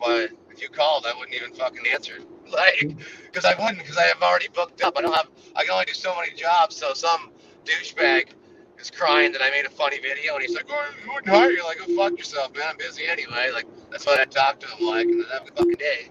but 0.00 0.30
if 0.50 0.60
you 0.62 0.68
called, 0.68 1.06
I 1.06 1.16
wouldn't 1.18 1.34
even 1.34 1.52
fucking 1.54 1.84
answer. 1.92 2.18
Like, 2.46 2.98
because 3.22 3.46
I 3.46 3.54
wouldn't, 3.58 3.78
because 3.78 3.96
I 3.96 4.02
have 4.02 4.20
already 4.20 4.48
booked 4.48 4.82
up. 4.82 4.98
I 4.98 5.00
don't 5.00 5.14
have, 5.14 5.28
I 5.56 5.62
can 5.64 5.72
only 5.72 5.86
do 5.86 5.94
so 5.94 6.14
many 6.14 6.34
jobs. 6.34 6.76
So 6.76 6.92
some 6.92 7.30
douchebag 7.64 8.26
is 8.78 8.90
crying 8.90 9.32
that 9.32 9.40
I 9.42 9.48
made 9.48 9.64
a 9.64 9.70
funny 9.70 9.98
video, 9.98 10.34
and 10.34 10.42
he's 10.42 10.54
like, 10.54 10.66
"Oh, 10.68 10.74
I 10.74 11.14
wouldn't 11.14 11.34
hire 11.34 11.50
you." 11.50 11.64
Like, 11.64 11.78
go 11.78 11.96
fuck 11.96 12.18
yourself, 12.18 12.54
man. 12.54 12.64
I'm 12.68 12.76
busy 12.76 13.06
anyway. 13.06 13.50
Like, 13.52 13.64
that's 13.90 14.04
what 14.04 14.20
I 14.20 14.26
talk 14.26 14.60
to 14.60 14.66
him 14.66 14.86
like, 14.86 15.06
and 15.06 15.20
then 15.20 15.26
have 15.32 15.44
a 15.48 15.52
fucking 15.56 15.72
day. 15.78 16.10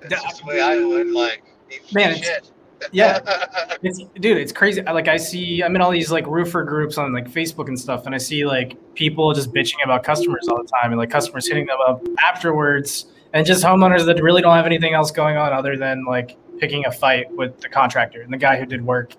That's 0.00 0.20
just 0.24 0.38
the 0.40 0.46
way 0.46 0.60
I 0.60 0.84
would 0.84 1.12
like. 1.12 1.44
eat 1.70 1.94
Man, 1.94 2.10
it's- 2.10 2.24
shit. 2.26 2.50
Yeah. 2.92 3.20
It's, 3.82 4.02
dude, 4.18 4.38
it's 4.38 4.52
crazy. 4.52 4.80
Like 4.82 5.06
I 5.06 5.18
see, 5.18 5.62
I'm 5.62 5.76
in 5.76 5.82
all 5.82 5.90
these 5.90 6.10
like 6.10 6.26
roofer 6.26 6.64
groups 6.64 6.96
on 6.96 7.12
like 7.12 7.30
Facebook 7.30 7.68
and 7.68 7.78
stuff, 7.78 8.06
and 8.06 8.14
I 8.14 8.18
see 8.18 8.46
like 8.46 8.76
people 8.94 9.32
just 9.34 9.52
bitching 9.52 9.84
about 9.84 10.02
customers 10.02 10.48
all 10.48 10.56
the 10.56 10.68
time, 10.68 10.90
and 10.92 10.98
like 10.98 11.10
customers 11.10 11.46
hitting 11.46 11.66
them 11.66 11.76
up 11.86 12.02
afterwards, 12.24 13.06
and 13.34 13.46
just 13.46 13.62
homeowners 13.62 14.06
that 14.06 14.20
really 14.22 14.40
don't 14.40 14.56
have 14.56 14.66
anything 14.66 14.94
else 14.94 15.10
going 15.10 15.36
on 15.36 15.52
other 15.52 15.76
than 15.76 16.04
like 16.06 16.36
picking 16.58 16.86
a 16.86 16.90
fight 16.90 17.30
with 17.36 17.60
the 17.60 17.68
contractor 17.68 18.22
and 18.22 18.32
the 18.32 18.38
guy 18.38 18.56
who 18.58 18.64
did 18.64 18.82
work, 18.84 19.12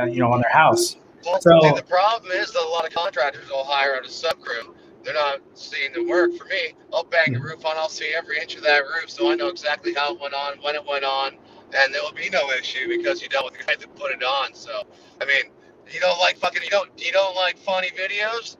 uh, 0.00 0.04
you 0.04 0.20
know, 0.20 0.32
on 0.32 0.40
their 0.40 0.50
house. 0.52 0.96
Well, 1.24 1.40
So- 1.40 1.60
see, 1.60 1.72
the 1.74 1.82
problem 1.82 2.32
is 2.32 2.50
that 2.52 2.62
a 2.62 2.68
lot 2.68 2.86
of 2.86 2.92
contractors 2.92 3.48
will 3.50 3.64
hire 3.64 3.94
out 3.94 4.06
a 4.06 4.10
sub 4.10 4.40
crew. 4.40 4.74
They're 5.04 5.14
not 5.14 5.40
seeing 5.54 5.92
the 5.92 6.04
work. 6.04 6.34
For 6.36 6.46
me, 6.46 6.74
I'll 6.92 7.04
bang 7.04 7.34
the 7.34 7.40
roof 7.40 7.64
on. 7.64 7.76
I'll 7.76 7.88
see 7.88 8.12
every 8.16 8.40
inch 8.40 8.56
of 8.56 8.62
that 8.62 8.82
roof, 8.84 9.08
so 9.10 9.30
I 9.30 9.34
know 9.34 9.48
exactly 9.48 9.94
how 9.94 10.14
it 10.14 10.20
went 10.20 10.34
on, 10.34 10.58
when 10.62 10.74
it 10.74 10.84
went 10.86 11.04
on, 11.04 11.36
and 11.74 11.94
there 11.94 12.02
will 12.02 12.12
be 12.12 12.30
no 12.30 12.50
issue 12.50 12.88
because 12.88 13.22
you 13.22 13.28
dealt 13.28 13.44
with 13.46 13.54
the 13.54 13.64
guy 13.64 13.76
that 13.76 13.94
put 13.96 14.12
it 14.12 14.22
on. 14.22 14.54
So, 14.54 14.84
I 15.20 15.24
mean, 15.24 15.52
you 15.92 16.00
don't 16.00 16.18
like 16.18 16.36
fucking 16.36 16.62
you 16.62 16.70
don't 16.70 16.90
you 16.96 17.12
don't 17.12 17.34
like 17.34 17.58
funny 17.58 17.90
videos, 17.90 18.56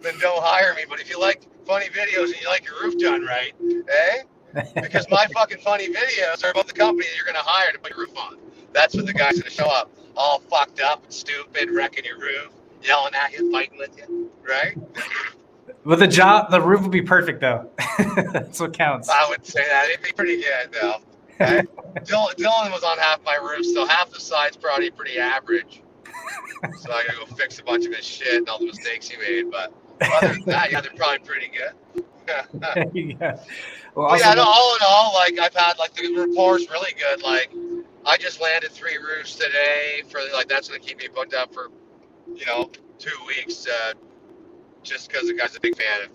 then 0.00 0.18
don't 0.18 0.42
hire 0.42 0.74
me. 0.74 0.82
But 0.88 1.00
if 1.00 1.10
you 1.10 1.20
like 1.20 1.42
funny 1.66 1.86
videos 1.86 2.26
and 2.26 2.40
you 2.40 2.48
like 2.48 2.64
your 2.64 2.80
roof 2.82 2.98
done 2.98 3.24
right, 3.24 3.52
eh? 3.62 4.22
Because 4.74 5.06
my 5.10 5.26
fucking 5.34 5.58
funny 5.58 5.88
videos 5.88 6.44
are 6.44 6.50
about 6.50 6.66
the 6.66 6.74
company 6.74 7.06
that 7.08 7.16
you're 7.16 7.26
gonna 7.26 7.44
hire 7.44 7.72
to 7.72 7.78
put 7.78 7.90
your 7.90 8.00
roof 8.00 8.16
on. 8.16 8.36
That's 8.72 8.94
when 8.94 9.06
the 9.06 9.12
guy's 9.12 9.38
gonna 9.38 9.50
show 9.50 9.66
up, 9.66 9.90
all 10.16 10.40
fucked 10.40 10.80
up 10.80 11.04
and 11.04 11.12
stupid, 11.12 11.70
wrecking 11.70 12.04
your 12.04 12.18
roof, 12.18 12.50
yelling 12.82 13.14
at 13.14 13.32
you, 13.32 13.50
fighting 13.50 13.78
with 13.78 13.96
you, 13.96 14.30
right? 14.48 14.76
But 15.84 15.98
the 15.98 16.06
job, 16.06 16.50
the 16.50 16.60
roof 16.60 16.82
would 16.82 16.90
be 16.90 17.02
perfect 17.02 17.40
though. 17.40 17.70
That's 18.32 18.60
what 18.60 18.72
counts. 18.72 19.08
I 19.08 19.28
would 19.28 19.44
say 19.44 19.64
that 19.68 19.88
it'd 19.88 20.04
be 20.04 20.12
pretty 20.12 20.36
good 20.36 20.72
though. 20.72 20.96
Okay? 21.42 21.62
Dylan, 22.00 22.34
Dylan 22.36 22.72
was 22.72 22.82
on 22.82 22.98
half 22.98 23.22
my 23.24 23.36
roof, 23.36 23.66
so 23.66 23.86
half 23.86 24.10
the 24.10 24.20
side's 24.20 24.56
probably 24.56 24.90
pretty 24.90 25.18
average. 25.18 25.82
So 26.78 26.92
I 26.92 27.04
gotta 27.06 27.26
go 27.26 27.34
fix 27.34 27.58
a 27.58 27.64
bunch 27.64 27.86
of 27.86 27.94
his 27.94 28.04
shit 28.04 28.34
and 28.34 28.48
all 28.48 28.58
the 28.58 28.66
mistakes 28.66 29.08
he 29.08 29.16
made. 29.16 29.50
But 29.50 29.72
other 30.00 30.34
than 30.34 30.44
that, 30.46 30.70
yeah, 30.70 30.80
they're 30.80 30.92
probably 30.96 31.18
pretty 31.18 31.48
good. 31.48 32.04
yeah. 32.94 33.40
Well, 33.94 34.18
yeah, 34.18 34.34
no, 34.34 34.44
all 34.46 34.76
in 34.76 34.80
all, 34.86 35.12
like 35.14 35.38
I've 35.38 35.54
had 35.54 35.78
like 35.78 35.92
the 35.94 36.14
rapport's 36.16 36.70
really 36.70 36.92
good. 36.94 37.22
Like 37.22 37.52
I 38.06 38.16
just 38.16 38.40
landed 38.40 38.70
three 38.70 38.96
roofs 38.96 39.34
today 39.34 40.02
for 40.08 40.20
like 40.32 40.48
that's 40.48 40.68
gonna 40.68 40.80
keep 40.80 40.98
me 40.98 41.08
booked 41.12 41.34
up 41.34 41.52
for 41.52 41.68
you 42.32 42.46
know 42.46 42.70
two 42.98 43.10
weeks. 43.26 43.66
Uh, 43.66 43.94
just 44.82 45.08
because 45.08 45.28
the 45.28 45.34
guy's 45.34 45.56
a 45.56 45.60
big 45.60 45.76
fan 45.76 46.02
of 46.02 46.12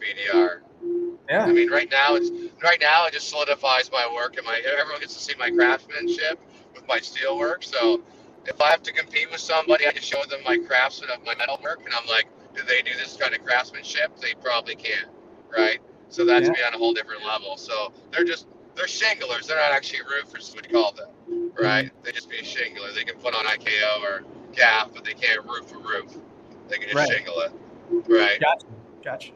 BDR. 1.30 1.42
I 1.44 1.54
mean, 1.54 1.70
right 1.70 1.90
now 1.92 2.16
it's 2.16 2.30
right 2.64 2.80
now 2.82 3.06
it 3.06 3.14
just 3.14 3.30
solidifies 3.30 3.92
my 3.92 4.10
work 4.14 4.38
and 4.38 4.46
my 4.46 4.62
everyone 4.66 5.00
gets 5.00 5.14
to 5.16 5.20
see 5.24 5.34
my 5.40 5.50
craftsmanship 5.52 6.40
with 6.74 6.88
my 6.88 7.00
steel 7.00 7.38
work. 7.38 7.64
So 7.64 8.02
if 8.46 8.62
I 8.62 8.70
have 8.72 8.84
to 8.84 8.94
compete 8.94 9.30
with 9.32 9.42
somebody, 9.42 9.88
I 9.88 9.92
just 9.92 10.08
show 10.08 10.24
them 10.30 10.40
my 10.46 10.58
craftsman 10.68 11.10
of 11.12 11.26
my 11.26 11.36
metal 11.36 11.60
work, 11.64 11.82
and 11.86 11.94
I'm 11.94 12.08
like, 12.08 12.28
do 12.56 12.64
they 12.64 12.82
do 12.82 12.92
this 12.98 13.18
kind 13.18 13.36
of 13.36 13.44
craftsmanship? 13.44 14.18
They 14.22 14.34
probably 14.42 14.76
can't, 14.76 15.10
right? 15.56 15.80
So 16.10 16.26
that's 16.26 16.48
Yeah. 16.48 16.54
me 16.54 16.60
on 16.66 16.74
a 16.74 16.78
whole 16.78 16.94
different 16.94 17.26
level. 17.26 17.58
So 17.58 17.92
they're 18.12 18.24
just 18.24 18.48
they're 18.76 18.86
shinglers. 18.88 19.48
They're 19.48 19.58
not 19.58 19.72
actually 19.72 20.00
roofers, 20.04 20.54
what 20.56 20.66
you 20.66 20.72
call 20.74 20.94
them, 20.94 21.10
right? 21.60 21.92
They 22.04 22.12
just 22.12 22.30
be 22.30 22.38
a 22.38 22.44
shingler. 22.44 22.94
They 22.96 23.04
can 23.04 23.18
put 23.20 23.36
on 23.36 23.46
IKO 23.46 24.02
or 24.04 24.24
GAF, 24.54 24.94
but 24.94 25.04
they 25.04 25.14
can't 25.14 25.44
roof 25.46 25.72
a 25.74 25.78
roof. 25.78 26.16
They 26.70 26.78
can 26.78 26.90
just 26.90 26.96
Right. 26.96 27.10
shingle 27.10 27.40
it, 27.42 27.52
right? 28.08 28.40
Gotcha. 28.40 28.66
Gotcha. 29.04 29.32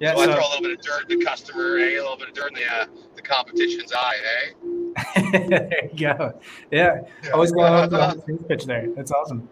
Yeah. 0.00 0.14
so, 0.14 0.20
I 0.20 0.24
throw 0.26 0.34
a 0.34 0.48
little 0.48 0.62
bit 0.62 0.78
of 0.78 0.80
dirt 0.80 1.10
in 1.10 1.18
the 1.18 1.24
customer, 1.24 1.78
eh? 1.78 1.96
A 1.96 2.00
little 2.00 2.16
bit 2.16 2.28
of 2.28 2.34
dirt 2.34 2.48
in 2.48 2.54
the 2.54 2.66
uh, 2.66 2.86
the 3.16 3.22
competition's 3.22 3.92
eye, 3.92 4.16
eh? 4.36 5.30
there 5.48 5.90
you 5.92 5.98
go. 5.98 6.40
Yeah. 6.70 7.02
Always 7.32 7.52
going 7.52 7.72
on 7.72 7.90
the 7.90 8.22
sales 8.26 8.44
pitch 8.48 8.64
there. 8.64 8.88
That's 8.94 9.10
awesome. 9.10 9.48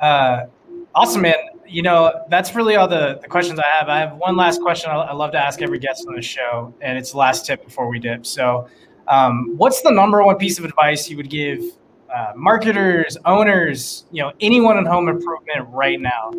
Uh, 0.00 0.46
awesome, 0.94 1.22
man. 1.22 1.34
You 1.66 1.82
know, 1.82 2.24
that's 2.28 2.54
really 2.54 2.76
all 2.76 2.88
the, 2.88 3.18
the 3.22 3.28
questions 3.28 3.58
I 3.58 3.66
have. 3.78 3.88
I 3.88 3.98
have 3.98 4.16
one 4.16 4.36
last 4.36 4.60
question 4.60 4.90
I, 4.90 4.96
I 4.96 5.12
love 5.14 5.32
to 5.32 5.38
ask 5.38 5.62
every 5.62 5.78
guest 5.78 6.04
on 6.06 6.14
the 6.14 6.22
show, 6.22 6.74
and 6.80 6.98
it's 6.98 7.12
the 7.12 7.18
last 7.18 7.46
tip 7.46 7.64
before 7.64 7.88
we 7.88 7.98
dip. 7.98 8.26
So, 8.26 8.68
um, 9.08 9.54
what's 9.56 9.82
the 9.82 9.90
number 9.90 10.22
one 10.22 10.36
piece 10.36 10.58
of 10.58 10.64
advice 10.64 11.08
you 11.08 11.16
would 11.16 11.30
give 11.30 11.62
uh, 12.14 12.32
marketers, 12.36 13.16
owners, 13.24 14.04
you 14.12 14.22
know, 14.22 14.32
anyone 14.40 14.78
in 14.78 14.84
home 14.84 15.08
improvement 15.08 15.68
right 15.70 16.00
now? 16.00 16.32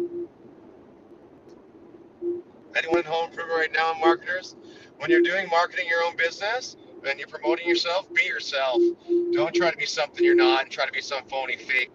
Anyone 2.75 3.03
home 3.03 3.29
improvement 3.29 3.57
right 3.57 3.73
now, 3.73 3.93
marketers, 3.99 4.55
when 4.97 5.09
you're 5.09 5.21
doing 5.21 5.47
marketing 5.49 5.87
your 5.87 6.03
own 6.03 6.15
business 6.17 6.75
and 7.07 7.19
you're 7.19 7.27
promoting 7.27 7.67
yourself, 7.67 8.11
be 8.13 8.23
yourself. 8.23 8.81
Don't 9.31 9.53
try 9.53 9.71
to 9.71 9.77
be 9.77 9.85
something 9.85 10.23
you're 10.23 10.35
not 10.35 10.63
and 10.63 10.71
try 10.71 10.85
to 10.85 10.91
be 10.91 11.01
some 11.01 11.23
phony 11.29 11.55
fake. 11.55 11.91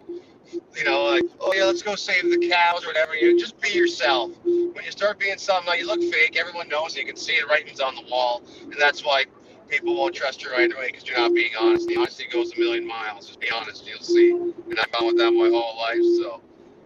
You 0.77 0.85
know, 0.85 1.05
like, 1.05 1.25
oh 1.41 1.53
yeah, 1.55 1.65
let's 1.65 1.83
go 1.83 1.95
save 1.95 2.25
the 2.25 2.49
cows 2.49 2.85
or 2.85 2.89
whatever. 2.89 3.15
You 3.15 3.39
just 3.39 3.61
be 3.61 3.71
yourself. 3.71 4.33
When 4.45 4.85
you 4.85 4.91
start 4.91 5.19
being 5.19 5.39
something, 5.39 5.67
like, 5.67 5.81
you 5.81 5.87
look 5.87 6.03
fake. 6.13 6.37
Everyone 6.37 6.69
knows 6.69 6.97
you 6.97 7.05
can 7.05 7.17
see 7.17 7.35
it. 7.35 7.47
Writing's 7.49 7.81
on 7.81 7.95
the 7.95 8.03
wall, 8.11 8.43
and 8.63 8.75
that's 8.79 9.05
why 9.05 9.25
people 9.69 9.97
won't 9.97 10.15
trust 10.15 10.43
you 10.43 10.51
right 10.51 10.73
away 10.73 10.87
because 10.87 11.07
you're 11.07 11.19
not 11.19 11.35
being 11.35 11.53
honest. 11.61 11.87
The 11.87 11.97
honesty 11.97 12.27
goes 12.33 12.53
a 12.57 12.59
million 12.59 12.87
miles. 12.87 13.27
Just 13.27 13.41
be 13.41 13.51
honest, 13.51 13.87
you'll 13.87 14.01
see. 14.01 14.31
And 14.33 14.79
I've 14.79 14.91
gone 14.93 15.07
with 15.07 15.19
that 15.19 15.31
my 15.31 15.49
whole 15.49 15.77
life. 15.77 16.03
So, 16.21 16.41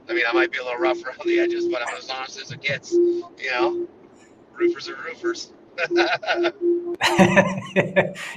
I 0.09 0.12
mean, 0.12 0.25
I 0.29 0.33
might 0.33 0.53
be 0.53 0.59
a 0.59 0.64
little 0.64 0.79
rough 0.79 1.03
around 1.05 1.21
the 1.25 1.38
edges, 1.40 1.67
but 1.69 1.83
I'm 1.87 1.97
as 1.97 2.11
honest 2.11 2.40
as 2.40 2.51
it 2.51 2.61
gets. 2.61 2.93
You 2.93 3.25
know, 3.51 3.88
roofers 4.53 4.88
are 4.88 4.97
roofers. 4.97 5.53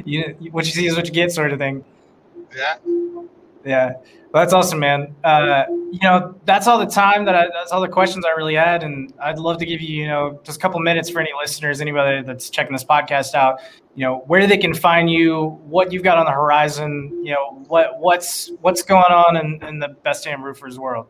you, 0.06 0.36
what 0.52 0.66
you 0.66 0.72
see 0.72 0.88
is 0.88 0.96
what 0.96 1.06
you 1.06 1.14
get, 1.14 1.32
sort 1.32 1.52
of 1.52 1.60
thing. 1.60 1.84
yeah. 2.56 2.78
Yeah. 3.66 3.94
Well, 4.32 4.44
that's 4.44 4.54
awesome, 4.54 4.80
man. 4.80 5.16
Uh, 5.24 5.64
you 5.92 6.00
know, 6.02 6.36
that's 6.46 6.68
all 6.68 6.80
the 6.80 6.86
time 6.86 7.26
that 7.26 7.36
I, 7.36 7.48
that's 7.54 7.72
all 7.72 7.82
the 7.82 7.88
questions 7.88 8.26
I 8.26 8.32
really 8.32 8.56
had. 8.56 8.84
And 8.84 9.14
I'd 9.22 9.40
love 9.40 9.58
to 9.60 9.66
give 9.66 9.82
you, 9.82 10.02
you 10.02 10.08
know, 10.08 10.40
just 10.44 10.58
a 10.58 10.62
couple 10.62 10.80
minutes 10.80 11.10
for 11.10 11.20
any 11.20 11.32
listeners, 11.38 11.82
anybody 11.82 12.24
that's 12.24 12.50
checking 12.50 12.74
this 12.74 12.84
podcast 12.84 13.36
out, 13.36 13.60
you 13.96 14.04
know, 14.06 14.20
where 14.28 14.46
they 14.48 14.58
can 14.58 14.74
find 14.74 15.10
you, 15.10 15.60
what 15.66 15.92
you've 15.92 16.04
got 16.04 16.18
on 16.18 16.26
the 16.26 16.32
horizon, 16.32 17.22
you 17.24 17.34
know, 17.34 17.64
what, 17.68 18.00
what's, 18.00 18.52
what's 18.62 18.82
going 18.84 19.12
on 19.12 19.38
in, 19.38 19.64
in 19.64 19.80
the 19.80 19.90
best 20.04 20.26
damn 20.26 20.44
roofers 20.44 20.78
world. 20.78 21.08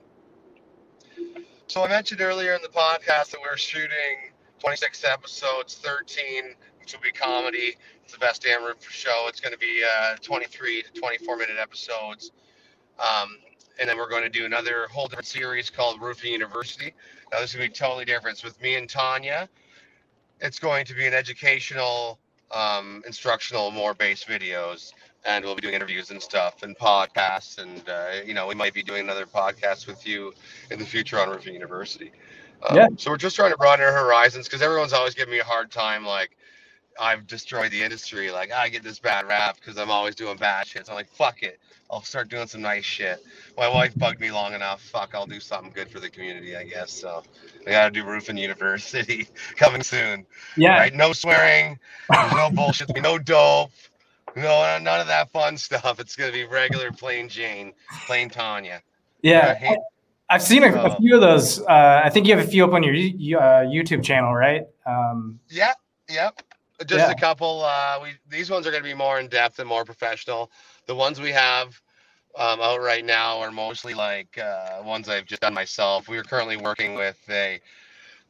So 1.70 1.84
I 1.84 1.90
mentioned 1.90 2.22
earlier 2.22 2.54
in 2.54 2.62
the 2.62 2.70
podcast 2.70 3.32
that 3.32 3.40
we're 3.42 3.58
shooting 3.58 4.32
26 4.60 5.04
episodes, 5.04 5.76
13, 5.76 6.56
which 6.80 6.94
will 6.94 7.02
be 7.02 7.12
comedy. 7.12 7.76
It's 8.06 8.14
the 8.14 8.20
best 8.20 8.44
damn 8.44 8.64
roofer 8.64 8.90
show. 8.90 9.26
It's 9.28 9.42
going 9.42 9.52
to 9.52 9.60
be 9.60 9.84
uh, 9.84 10.16
23 10.22 10.84
to 10.84 10.92
24 10.98 11.36
minute 11.36 11.58
episodes. 11.60 12.32
Um, 12.98 13.38
and 13.82 13.90
then 13.90 13.98
we're 13.98 14.10
going 14.10 14.24
to 14.24 14.30
do 14.30 14.46
another 14.46 14.88
whole 14.90 15.08
different 15.08 15.28
series 15.28 15.70
called 15.70 16.00
Roofing 16.02 16.32
University. 16.32 16.94
Now 17.34 17.42
this 17.42 17.50
is 17.50 17.58
going 17.58 17.68
to 17.68 17.74
be 17.74 17.78
totally 17.78 18.06
different. 18.06 18.36
It's 18.36 18.46
with 18.46 18.62
me 18.62 18.76
and 18.76 18.90
Tanya. 18.90 19.50
It's 20.40 20.60
going 20.60 20.86
to 20.86 20.96
be 20.96 21.06
an 21.06 21.14
educational, 21.14 22.18
um, 22.50 23.04
instructional, 23.06 23.72
more 23.72 23.94
based 23.94 24.26
videos, 24.26 24.94
and 25.28 25.44
we'll 25.46 25.56
be 25.56 25.62
doing 25.62 25.76
interviews 25.76 26.10
and 26.10 26.22
stuff 26.22 26.64
and 26.64 26.76
podcasts, 26.78 27.60
and 27.60 27.88
uh, 27.88 28.24
you 28.26 28.34
know 28.34 28.48
we 28.48 28.56
might 28.56 28.74
be 28.74 28.82
doing 28.82 29.02
another 29.02 29.26
podcast 29.26 29.86
with 29.86 30.08
you 30.08 30.34
in 30.72 30.80
the 30.80 30.86
future 30.86 31.20
on 31.20 31.30
Roofing 31.30 31.54
University. 31.54 32.12
Um, 32.68 32.76
Yeah. 32.76 32.88
So 32.98 33.12
we're 33.12 33.18
just 33.18 33.36
trying 33.36 33.52
to 33.52 33.58
broaden 33.58 33.86
our 33.86 33.92
horizons 33.92 34.48
because 34.48 34.62
everyone's 34.62 34.94
always 34.94 35.14
giving 35.14 35.34
me 35.34 35.40
a 35.40 35.44
hard 35.44 35.70
time, 35.70 36.06
like. 36.06 36.32
I've 37.00 37.28
destroyed 37.28 37.72
the 37.72 37.84
industry. 37.84 38.32
Like 38.32 38.52
I 38.52 38.70
get 38.70 38.82
this 38.82 38.98
bad 38.98 39.28
rap 39.28 39.58
because 39.58 39.78
I'm 39.78 39.92
always 39.92 40.16
doing 40.16 40.36
bad 40.36 40.66
shit. 40.66 40.88
So 40.88 40.94
I'm 40.94 40.96
like, 40.96 41.12
fuck 41.12 41.44
it. 41.44 41.60
I'll 41.92 42.02
start 42.02 42.30
doing 42.30 42.48
some 42.48 42.62
nice 42.62 42.84
shit. 42.84 43.24
My 43.56 43.70
wife 43.70 43.94
bugged 43.96 44.20
me 44.20 44.32
long 44.32 44.54
enough. 44.54 44.82
Fuck, 44.82 45.12
I'll 45.14 45.28
do 45.28 45.40
something 45.40 45.72
good 45.74 45.90
for 45.90 46.00
the 46.00 46.10
community, 46.10 46.58
I 46.58 46.64
guess. 46.64 46.92
So 46.92 47.22
I 47.68 47.70
gotta 47.70 47.92
do 47.92 48.04
roofing 48.04 48.38
university 48.38 49.28
coming 49.56 49.84
soon. 49.84 50.26
Yeah. 50.56 50.78
Right? 50.78 50.94
No 50.94 51.14
swearing. 51.14 51.78
There's 52.10 52.34
no 52.34 52.50
bullshit. 52.50 52.90
No 53.02 53.20
dope. 53.20 53.70
No, 54.36 54.78
none 54.80 55.00
of 55.02 55.08
that 55.08 55.32
fun 55.32 55.58
stuff. 55.68 56.00
It's 56.00 56.16
gonna 56.16 56.32
be 56.32 56.46
regular, 56.46 56.92
plain 56.92 57.30
Jane, 57.30 57.74
plain 58.06 58.30
Tanya. 58.30 58.82
Yeah. 59.22 59.76
I've 60.30 60.44
seen 60.44 60.64
a, 60.64 60.68
a 60.74 60.78
Uh, 60.90 60.96
few 60.98 61.16
of 61.16 61.22
those. 61.22 61.62
Uh, 61.62 62.02
I 62.04 62.10
think 62.10 62.28
you 62.28 62.36
have 62.36 62.46
a 62.46 62.48
few 62.50 62.66
up 62.66 62.74
on 62.74 62.84
your 62.84 62.94
uh, 63.42 63.64
YouTube 63.64 64.04
channel, 64.04 64.34
right? 64.34 64.64
Um, 64.86 65.40
Yep, 65.50 65.78
yep. 66.10 66.42
Just 66.86 67.08
Yeah. 67.08 67.12
a 67.12 67.16
couple. 67.16 67.64
Uh, 67.64 68.00
we 68.04 68.10
these 68.30 68.50
ones 68.52 68.68
are 68.68 68.72
going 68.72 68.84
to 68.84 68.90
be 68.90 68.94
more 68.94 69.20
in 69.20 69.28
depth 69.30 69.60
and 69.60 69.68
more 69.68 69.86
professional. 69.86 70.52
The 70.86 70.94
ones 70.96 71.20
we 71.22 71.32
have 71.32 71.80
um, 72.38 72.60
out 72.62 72.82
right 72.82 73.04
now 73.06 73.40
are 73.40 73.52
mostly 73.52 73.94
like 73.94 74.38
uh, 74.38 74.82
ones 74.84 75.08
I've 75.10 75.26
just 75.26 75.42
done 75.42 75.54
myself. 75.54 76.08
We 76.10 76.18
are 76.18 76.24
currently 76.24 76.58
working 76.58 76.94
with 76.94 77.18
a 77.30 77.60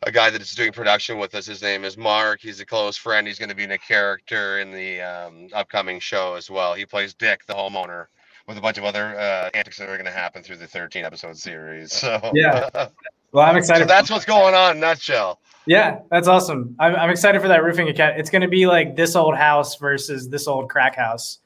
a 0.04 0.12
guy 0.12 0.30
that 0.30 0.42
is 0.42 0.54
doing 0.54 0.72
production 0.72 1.18
with 1.18 1.34
us. 1.36 1.46
His 1.46 1.62
name 1.62 1.84
is 1.84 1.98
Mark. 1.98 2.40
He's 2.42 2.60
a 2.60 2.66
close 2.66 2.98
friend. 2.98 3.26
He's 3.26 3.40
going 3.40 3.50
to 3.50 3.56
be 3.56 3.64
in 3.64 3.72
a 3.72 3.78
character 3.78 4.60
in 4.60 4.72
the 4.72 5.02
um, 5.02 5.48
upcoming 5.54 6.00
show 6.00 6.36
as 6.36 6.50
well. 6.50 6.74
He 6.74 6.86
plays 6.86 7.14
Dick, 7.14 7.46
the 7.48 7.54
homeowner, 7.54 8.06
with 8.48 8.58
a 8.58 8.62
bunch 8.62 8.78
of 8.78 8.84
other 8.84 9.18
uh, 9.18 9.50
antics 9.54 9.78
that 9.78 9.90
are 9.90 9.98
going 9.98 10.06
to 10.06 10.12
happen 10.12 10.44
through 10.44 10.58
the 10.58 10.68
13 10.68 11.04
episode 11.04 11.38
series. 11.38 11.94
So 11.94 12.32
Yeah. 12.34 12.70
well, 13.32 13.46
I'm 13.46 13.56
so 13.56 13.58
excited. 13.58 13.88
that's 13.88 14.10
what's 14.10 14.26
going 14.26 14.54
on 14.54 14.80
nutshell. 14.80 15.40
yeah, 15.66 16.00
that's 16.12 16.28
awesome. 16.28 16.76
I'm, 16.80 16.96
I'm 16.96 17.10
excited 17.10 17.42
for 17.42 17.48
that 17.48 17.64
roofing 17.64 17.90
account. 17.90 18.20
It's 18.20 18.30
going 18.30 18.44
to 18.44 18.48
be 18.48 18.68
like 18.68 18.96
this 18.96 19.16
old 19.16 19.36
house 19.36 19.76
versus 19.78 20.30
this 20.30 20.48
old 20.48 20.70
crack 20.70 20.96
house. 20.96 21.40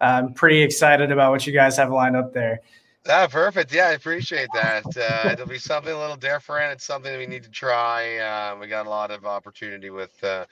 I'm 0.00 0.32
pretty 0.32 0.62
excited 0.62 1.10
about 1.10 1.32
what 1.32 1.46
you 1.46 1.52
guys 1.52 1.76
have 1.76 1.90
lined 1.90 2.16
up 2.16 2.32
there. 2.32 2.60
Ah, 3.06 3.26
perfect. 3.30 3.72
Yeah, 3.72 3.88
I 3.88 3.92
appreciate 3.92 4.48
that. 4.54 4.84
Uh, 4.96 5.30
it'll 5.32 5.46
be 5.46 5.58
something 5.58 5.92
a 5.92 5.98
little 5.98 6.16
different. 6.16 6.72
It's 6.72 6.84
something 6.84 7.10
that 7.10 7.18
we 7.18 7.26
need 7.26 7.42
to 7.44 7.50
try. 7.50 8.18
Uh, 8.18 8.56
we 8.60 8.66
got 8.66 8.86
a 8.86 8.90
lot 8.90 9.10
of 9.10 9.24
opportunity 9.24 9.90
with 9.90 10.22
uh, 10.22 10.44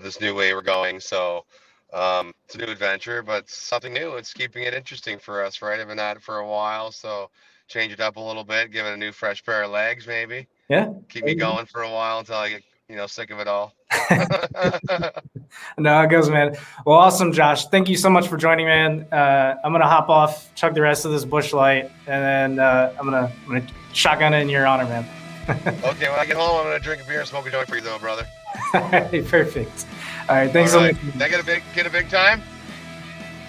this 0.00 0.20
new 0.20 0.34
way 0.34 0.54
we're 0.54 0.62
going. 0.62 1.00
So 1.00 1.44
um, 1.92 2.32
it's 2.44 2.54
a 2.54 2.58
new 2.58 2.70
adventure, 2.70 3.22
but 3.22 3.48
something 3.48 3.92
new. 3.92 4.16
It's 4.16 4.32
keeping 4.32 4.64
it 4.64 4.74
interesting 4.74 5.18
for 5.18 5.44
us, 5.44 5.62
right? 5.62 5.80
I've 5.80 5.88
been 5.88 5.98
at 5.98 6.16
it 6.16 6.22
for 6.22 6.38
a 6.38 6.46
while, 6.46 6.92
so 6.92 7.30
change 7.68 7.92
it 7.92 8.00
up 8.00 8.16
a 8.16 8.20
little 8.20 8.44
bit, 8.44 8.70
give 8.70 8.86
it 8.86 8.94
a 8.94 8.96
new 8.96 9.12
fresh 9.12 9.44
pair 9.44 9.62
of 9.64 9.70
legs, 9.70 10.06
maybe. 10.06 10.46
Yeah. 10.68 10.92
Keep 11.08 11.24
me 11.24 11.34
going 11.34 11.66
for 11.66 11.82
a 11.82 11.90
while 11.90 12.18
until 12.20 12.36
I 12.36 12.50
get 12.50 12.62
you 12.88 12.96
know 12.96 13.06
sick 13.06 13.30
of 13.30 13.40
it 13.40 13.48
all. 13.48 13.72
No, 15.78 16.00
it 16.02 16.08
goes, 16.10 16.30
man. 16.30 16.56
Well, 16.84 16.96
awesome, 16.96 17.32
Josh. 17.32 17.66
Thank 17.66 17.88
you 17.88 17.96
so 17.96 18.08
much 18.08 18.28
for 18.28 18.36
joining, 18.36 18.66
man. 18.66 19.06
Uh, 19.12 19.56
I'm 19.62 19.72
gonna 19.72 19.86
hop 19.86 20.08
off, 20.08 20.54
chug 20.54 20.74
the 20.74 20.80
rest 20.80 21.04
of 21.04 21.12
this 21.12 21.24
Busch 21.24 21.52
Light, 21.52 21.90
and 22.06 22.56
then 22.56 22.58
uh, 22.58 22.94
I'm 22.98 23.04
gonna 23.04 23.30
I'm 23.42 23.48
gonna 23.48 23.66
shotgun 23.92 24.32
it 24.34 24.40
in 24.40 24.48
your 24.48 24.66
honor, 24.66 24.84
man. 24.84 25.06
okay, 25.48 26.08
when 26.08 26.18
I 26.18 26.24
get 26.26 26.36
home, 26.36 26.56
I'm 26.58 26.64
gonna 26.64 26.78
drink 26.78 27.02
a 27.02 27.06
beer 27.06 27.20
and 27.20 27.28
smoke 27.28 27.46
a 27.46 27.50
joint 27.50 27.68
for 27.68 27.76
you, 27.76 27.82
though, 27.82 27.98
brother. 27.98 28.26
Perfect. 28.72 29.86
All 30.28 30.36
right, 30.36 30.50
thanks 30.50 30.72
All 30.72 30.80
so 30.80 30.86
right. 30.86 31.02
much, 31.04 31.12
Did 31.12 31.22
I 31.22 31.28
get 31.28 31.40
a 31.40 31.44
big 31.44 31.62
get 31.74 31.86
a 31.86 31.90
big 31.90 32.08
time? 32.08 32.42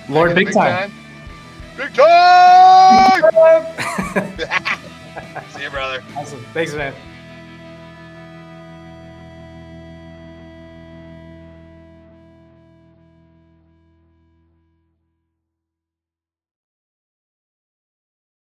Lord. 0.09 0.35
Big 0.35 0.47
get 0.47 0.55
a 0.55 0.59
time. 0.59 0.91
Big 1.77 1.93
time. 1.93 3.63
See 5.51 5.63
you, 5.63 5.69
brother. 5.69 6.03
awesome. 6.15 6.45
Thanks, 6.53 6.73
man. 6.73 6.93